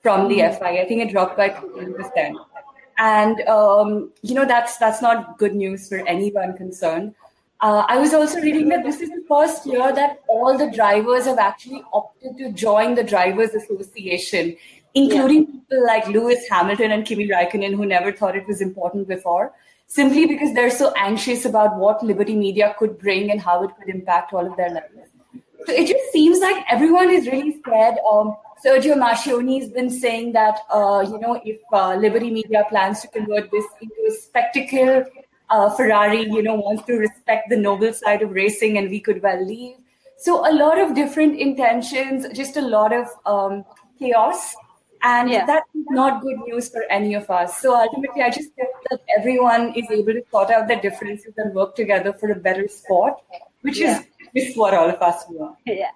from 0.00 0.28
the 0.28 0.36
FI. 0.36 0.80
I 0.80 0.84
think 0.86 1.02
it 1.02 1.10
dropped 1.10 1.36
by 1.36 1.48
15%. 1.50 2.36
And 2.98 3.40
um, 3.48 4.12
you 4.22 4.34
know 4.34 4.44
that's 4.44 4.78
that's 4.78 5.02
not 5.02 5.38
good 5.38 5.56
news 5.56 5.88
for 5.88 6.06
anyone 6.06 6.56
concerned. 6.56 7.14
Uh, 7.60 7.84
I 7.88 7.98
was 7.98 8.14
also 8.14 8.40
reading 8.40 8.68
that 8.68 8.84
this 8.84 9.00
is 9.00 9.10
the 9.10 9.24
first 9.28 9.66
year 9.66 9.92
that 9.92 10.20
all 10.28 10.56
the 10.56 10.70
drivers 10.70 11.24
have 11.24 11.38
actually 11.38 11.82
opted 11.92 12.38
to 12.38 12.52
join 12.52 12.94
the 12.94 13.02
drivers 13.02 13.54
association 13.54 14.56
including 14.96 15.40
yeah. 15.40 15.52
people 15.52 15.86
like 15.86 16.08
Lewis 16.08 16.48
Hamilton 16.50 16.90
and 16.90 17.04
Kimi 17.04 17.28
Raikkonen, 17.28 17.74
who 17.76 17.84
never 17.84 18.12
thought 18.12 18.34
it 18.34 18.48
was 18.48 18.62
important 18.62 19.06
before, 19.06 19.52
simply 19.86 20.26
because 20.26 20.52
they're 20.54 20.70
so 20.70 20.92
anxious 20.96 21.44
about 21.44 21.76
what 21.76 22.02
Liberty 22.02 22.36
Media 22.36 22.74
could 22.78 22.98
bring 22.98 23.30
and 23.30 23.40
how 23.40 23.64
it 23.64 23.70
could 23.76 23.88
impact 23.88 24.32
all 24.32 24.46
of 24.46 24.56
their 24.56 24.70
lives. 24.70 25.10
So 25.66 25.72
it 25.72 25.86
just 25.88 26.12
seems 26.12 26.38
like 26.40 26.64
everyone 26.70 27.10
is 27.10 27.26
really 27.26 27.58
scared. 27.60 27.96
Um, 28.10 28.36
Sergio 28.64 28.94
Marchionne 28.94 29.60
has 29.60 29.70
been 29.70 29.90
saying 29.90 30.32
that, 30.32 30.60
uh, 30.70 31.04
you 31.06 31.18
know, 31.18 31.40
if 31.44 31.58
uh, 31.72 31.94
Liberty 31.96 32.30
Media 32.30 32.64
plans 32.68 33.00
to 33.02 33.08
convert 33.08 33.50
this 33.50 33.64
into 33.80 33.94
a 34.08 34.12
spectacle, 34.12 35.04
uh, 35.50 35.70
Ferrari, 35.70 36.22
you 36.22 36.42
know, 36.42 36.54
wants 36.54 36.84
to 36.84 36.94
respect 36.94 37.50
the 37.50 37.56
noble 37.56 37.92
side 37.92 38.22
of 38.22 38.30
racing 38.30 38.78
and 38.78 38.90
we 38.90 39.00
could 39.00 39.22
well 39.22 39.44
leave. 39.44 39.76
So 40.18 40.48
a 40.48 40.52
lot 40.52 40.78
of 40.78 40.94
different 40.94 41.38
intentions, 41.38 42.26
just 42.32 42.56
a 42.56 42.62
lot 42.62 42.92
of 42.92 43.08
um, 43.26 43.64
chaos. 43.98 44.54
And 45.02 45.30
yeah. 45.30 45.46
that's 45.46 45.68
not 45.74 46.22
good 46.22 46.38
news 46.46 46.68
for 46.68 46.82
any 46.90 47.14
of 47.14 47.30
us. 47.30 47.60
So 47.60 47.74
ultimately, 47.76 48.22
I 48.22 48.30
just 48.30 48.50
hope 48.58 48.68
that 48.90 49.00
everyone 49.18 49.74
is 49.74 49.90
able 49.90 50.14
to 50.14 50.22
sort 50.30 50.50
out 50.50 50.68
their 50.68 50.80
differences 50.80 51.34
and 51.36 51.54
work 51.54 51.76
together 51.76 52.12
for 52.12 52.30
a 52.30 52.36
better 52.36 52.66
sport, 52.68 53.14
which 53.62 53.80
yeah. 53.80 54.00
is 54.34 54.46
just 54.46 54.58
what 54.58 54.74
all 54.74 54.88
of 54.88 55.00
us 55.00 55.24
want. 55.28 55.58
Yeah. 55.64 55.90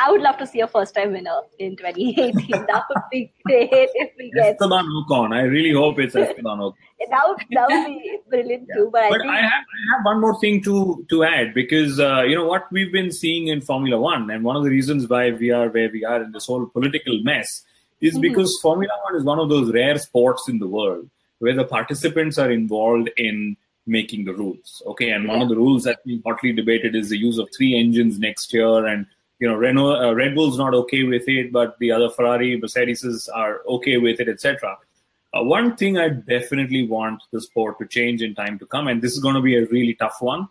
I 0.00 0.12
would 0.12 0.20
love 0.20 0.38
to 0.38 0.46
see 0.46 0.60
a 0.60 0.68
first 0.68 0.94
time 0.94 1.12
winner 1.12 1.40
in 1.58 1.76
2018. 1.76 2.50
that 2.50 2.84
would 2.88 3.02
be 3.10 3.32
great 3.44 3.68
if 3.72 4.12
we 4.16 4.30
get 4.30 4.54
Esteban 4.54 4.84
Ocon. 4.84 5.34
I 5.34 5.40
really 5.42 5.72
hope 5.72 5.98
it's 5.98 6.14
Esteban 6.14 6.58
Ocon. 6.58 6.74
that, 7.10 7.22
would, 7.26 7.38
that 7.50 7.66
would 7.68 7.86
be 7.86 8.18
brilliant 8.28 8.66
yeah. 8.68 8.74
too. 8.76 8.90
But, 8.92 9.10
but 9.10 9.20
I, 9.20 9.24
think... 9.24 9.30
I, 9.30 9.40
have, 9.40 9.52
I 9.52 9.96
have 9.96 10.04
one 10.04 10.20
more 10.20 10.38
thing 10.40 10.62
to, 10.62 11.04
to 11.10 11.24
add 11.24 11.52
because, 11.52 11.98
uh, 11.98 12.22
you 12.22 12.36
know, 12.36 12.46
what 12.46 12.70
we've 12.70 12.92
been 12.92 13.10
seeing 13.10 13.48
in 13.48 13.60
Formula 13.60 13.98
One, 13.98 14.30
and 14.30 14.44
one 14.44 14.54
of 14.54 14.62
the 14.62 14.70
reasons 14.70 15.08
why 15.08 15.32
we 15.32 15.50
are 15.50 15.68
where 15.68 15.90
we 15.90 16.04
are 16.04 16.22
in 16.22 16.30
this 16.30 16.46
whole 16.46 16.66
political 16.66 17.20
mess 17.24 17.64
is 18.00 18.14
mm-hmm. 18.14 18.22
because 18.22 18.58
Formula 18.62 18.92
One 19.04 19.16
is 19.16 19.24
one 19.24 19.38
of 19.38 19.48
those 19.48 19.72
rare 19.72 19.98
sports 19.98 20.48
in 20.48 20.58
the 20.58 20.68
world 20.68 21.08
where 21.38 21.54
the 21.54 21.64
participants 21.64 22.38
are 22.38 22.50
involved 22.50 23.10
in 23.16 23.56
making 23.86 24.24
the 24.24 24.34
rules. 24.34 24.82
Okay, 24.86 25.10
and 25.10 25.26
one 25.26 25.40
of 25.40 25.48
the 25.48 25.56
rules 25.56 25.84
that's 25.84 26.02
been 26.04 26.22
hotly 26.24 26.52
debated 26.52 26.94
is 26.94 27.08
the 27.08 27.16
use 27.16 27.38
of 27.38 27.48
three 27.56 27.78
engines 27.78 28.18
next 28.18 28.52
year, 28.52 28.86
and 28.86 29.06
you 29.38 29.48
know, 29.48 29.54
Renault, 29.54 30.02
uh, 30.02 30.14
Red 30.14 30.34
Bull's 30.34 30.58
not 30.58 30.74
okay 30.74 31.04
with 31.04 31.28
it, 31.28 31.52
but 31.52 31.78
the 31.78 31.92
other 31.92 32.10
Ferrari, 32.10 32.56
Mercedes 32.56 33.28
are 33.28 33.60
okay 33.68 33.96
with 33.96 34.20
it, 34.20 34.28
etc. 34.28 34.76
Uh, 35.32 35.44
one 35.44 35.76
thing 35.76 35.96
I 35.96 36.08
definitely 36.08 36.86
want 36.86 37.22
the 37.30 37.40
sport 37.40 37.78
to 37.78 37.86
change 37.86 38.20
in 38.20 38.34
time 38.34 38.58
to 38.58 38.66
come, 38.66 38.88
and 38.88 39.00
this 39.00 39.12
is 39.12 39.20
going 39.20 39.36
to 39.36 39.40
be 39.40 39.56
a 39.56 39.66
really 39.66 39.94
tough 39.94 40.16
one, 40.20 40.48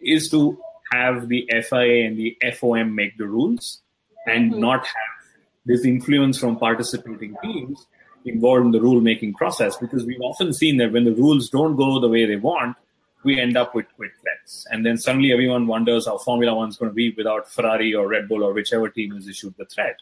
is 0.00 0.30
to 0.30 0.58
have 0.92 1.28
the 1.28 1.48
FIA 1.50 2.06
and 2.06 2.16
the 2.16 2.36
FOM 2.42 2.94
make 2.94 3.16
the 3.18 3.26
rules 3.26 3.80
and 4.26 4.52
mm-hmm. 4.52 4.60
not 4.60 4.80
have 4.80 5.19
this 5.66 5.84
influence 5.84 6.38
from 6.38 6.56
participating 6.56 7.36
teams 7.42 7.86
involved 8.24 8.66
in 8.66 8.72
the 8.72 8.80
rule 8.80 9.00
making 9.00 9.34
process 9.34 9.76
because 9.76 10.04
we've 10.04 10.20
often 10.20 10.52
seen 10.52 10.76
that 10.78 10.92
when 10.92 11.04
the 11.04 11.12
rules 11.12 11.48
don't 11.48 11.76
go 11.76 12.00
the 12.00 12.08
way 12.08 12.26
they 12.26 12.36
want, 12.36 12.76
we 13.24 13.40
end 13.40 13.56
up 13.56 13.74
with 13.74 13.86
quit 13.96 14.10
threats. 14.20 14.66
And 14.70 14.84
then 14.84 14.96
suddenly 14.96 15.32
everyone 15.32 15.66
wonders 15.66 16.06
how 16.06 16.18
Formula 16.18 16.54
One 16.54 16.70
is 16.70 16.76
going 16.76 16.90
to 16.90 16.94
be 16.94 17.12
without 17.16 17.50
Ferrari 17.50 17.94
or 17.94 18.08
Red 18.08 18.28
Bull 18.28 18.42
or 18.42 18.52
whichever 18.52 18.88
team 18.88 19.14
has 19.14 19.28
issued 19.28 19.54
the 19.58 19.66
threat. 19.66 19.96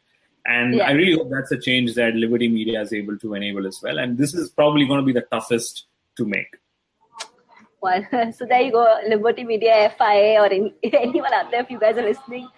And 0.46 0.76
yeah. 0.76 0.84
I 0.84 0.92
really 0.92 1.14
hope 1.14 1.28
that's 1.30 1.52
a 1.52 1.58
change 1.58 1.94
that 1.94 2.14
Liberty 2.14 2.48
Media 2.48 2.80
is 2.80 2.92
able 2.92 3.18
to 3.18 3.34
enable 3.34 3.66
as 3.66 3.80
well. 3.82 3.98
And 3.98 4.16
this 4.16 4.34
is 4.34 4.48
probably 4.50 4.86
going 4.86 5.00
to 5.00 5.06
be 5.06 5.12
the 5.12 5.22
toughest 5.22 5.86
to 6.16 6.24
make. 6.24 6.56
Well, 7.80 8.02
so 8.36 8.46
there 8.46 8.62
you 8.62 8.72
go, 8.72 8.98
Liberty 9.08 9.44
Media, 9.44 9.92
FIA, 9.98 10.40
or 10.40 10.46
in, 10.46 10.72
anyone 10.82 11.32
out 11.32 11.50
there, 11.50 11.62
if 11.62 11.70
you 11.70 11.78
guys 11.78 11.96
are 11.96 12.02
listening, 12.02 12.48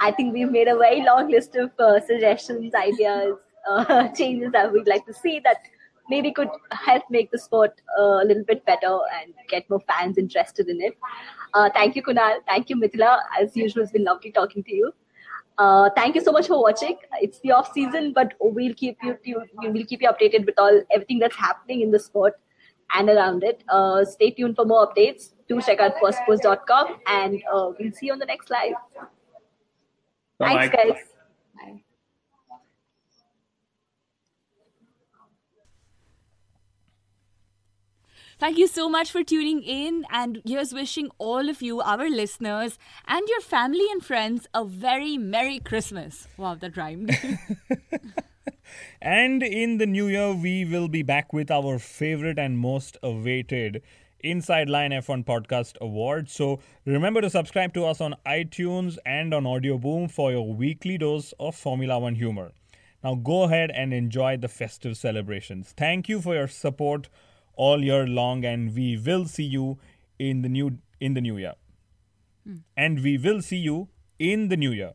I 0.00 0.10
think 0.12 0.34
we've 0.34 0.50
made 0.50 0.68
a 0.68 0.76
very 0.76 1.02
long 1.02 1.30
list 1.30 1.56
of 1.56 1.70
uh, 1.78 2.00
suggestions, 2.00 2.74
ideas, 2.74 3.36
uh, 3.68 4.08
changes 4.16 4.52
that 4.52 4.72
we'd 4.72 4.86
like 4.86 5.06
to 5.06 5.14
see 5.14 5.40
that 5.40 5.56
maybe 6.08 6.32
could 6.32 6.48
help 6.70 7.02
make 7.10 7.30
the 7.30 7.38
sport 7.38 7.80
uh, 7.98 8.22
a 8.22 8.24
little 8.24 8.44
bit 8.44 8.64
better 8.64 8.98
and 9.20 9.34
get 9.48 9.68
more 9.68 9.80
fans 9.88 10.18
interested 10.18 10.68
in 10.68 10.80
it. 10.80 10.96
Uh, 11.54 11.70
thank 11.70 11.96
you, 11.96 12.02
Kunal. 12.02 12.38
Thank 12.46 12.70
you, 12.70 12.76
Mithila. 12.76 13.20
As 13.40 13.56
usual, 13.56 13.82
it's 13.82 13.92
been 13.92 14.04
lovely 14.04 14.30
talking 14.30 14.62
to 14.64 14.74
you. 14.74 14.92
Uh, 15.58 15.88
thank 15.96 16.14
you 16.14 16.20
so 16.20 16.32
much 16.32 16.48
for 16.48 16.62
watching. 16.62 16.96
It's 17.20 17.40
the 17.40 17.52
off 17.52 17.72
season, 17.72 18.12
but 18.12 18.34
we'll 18.40 18.74
keep 18.74 18.98
you, 19.02 19.16
you 19.24 19.42
we'll 19.54 19.86
keep 19.86 20.02
you 20.02 20.10
updated 20.10 20.44
with 20.44 20.58
all 20.58 20.82
everything 20.90 21.18
that's 21.18 21.36
happening 21.36 21.80
in 21.80 21.90
the 21.90 21.98
sport 21.98 22.34
and 22.94 23.08
around 23.08 23.42
it. 23.42 23.64
Uh, 23.68 24.04
stay 24.04 24.30
tuned 24.30 24.56
for 24.56 24.66
more 24.66 24.86
updates. 24.86 25.32
Do 25.48 25.60
check 25.62 25.80
out 25.80 25.94
firstpost.com 25.96 26.98
and 27.06 27.42
uh, 27.52 27.70
we'll 27.78 27.92
see 27.92 28.06
you 28.06 28.12
on 28.12 28.18
the 28.18 28.26
next 28.26 28.50
live. 28.50 28.74
Bye-bye. 30.38 30.68
Thanks, 30.68 30.76
guys. 30.76 31.02
Bye. 31.54 31.82
Thank 38.38 38.58
you 38.58 38.66
so 38.66 38.88
much 38.88 39.10
for 39.10 39.22
tuning 39.24 39.62
in. 39.62 40.04
And 40.10 40.42
here's 40.44 40.72
wishing 40.72 41.10
all 41.18 41.48
of 41.48 41.62
you, 41.62 41.80
our 41.80 42.08
listeners, 42.08 42.78
and 43.06 43.26
your 43.28 43.40
family 43.40 43.86
and 43.90 44.04
friends 44.04 44.46
a 44.54 44.64
very 44.64 45.16
Merry 45.16 45.58
Christmas. 45.58 46.28
Wow, 46.36 46.54
that 46.56 46.76
rhymed. 46.76 47.10
and 49.00 49.42
in 49.42 49.78
the 49.78 49.86
new 49.86 50.08
year, 50.08 50.32
we 50.34 50.64
will 50.64 50.88
be 50.88 51.02
back 51.02 51.32
with 51.32 51.50
our 51.50 51.78
favorite 51.78 52.38
and 52.38 52.58
most 52.58 52.96
awaited 53.02 53.82
Inside 54.30 54.68
Line 54.68 54.90
F1 54.90 55.24
Podcast 55.24 55.76
Award. 55.80 56.28
So 56.28 56.58
remember 56.84 57.20
to 57.20 57.30
subscribe 57.30 57.72
to 57.74 57.84
us 57.84 58.00
on 58.00 58.16
iTunes 58.26 58.98
and 59.06 59.32
on 59.32 59.46
Audio 59.46 59.78
Boom 59.78 60.08
for 60.08 60.32
your 60.32 60.52
weekly 60.52 60.98
dose 60.98 61.32
of 61.38 61.54
Formula 61.54 62.00
One 62.00 62.16
humor. 62.16 62.50
Now 63.04 63.14
go 63.14 63.44
ahead 63.44 63.70
and 63.70 63.94
enjoy 63.94 64.36
the 64.36 64.48
festive 64.48 64.96
celebrations. 64.96 65.72
Thank 65.76 66.08
you 66.08 66.20
for 66.20 66.34
your 66.34 66.48
support 66.48 67.08
all 67.54 67.84
year 67.84 68.04
long, 68.04 68.44
and 68.44 68.74
we 68.74 68.96
will 68.96 69.26
see 69.26 69.44
you 69.44 69.78
in 70.18 70.42
the 70.42 70.48
new 70.48 70.78
in 71.00 71.14
the 71.14 71.20
new 71.20 71.36
year. 71.36 71.54
Hmm. 72.44 72.56
And 72.76 73.04
we 73.04 73.18
will 73.18 73.42
see 73.42 73.58
you 73.58 73.88
in 74.18 74.48
the 74.48 74.56
new 74.56 74.72
year. 74.72 74.94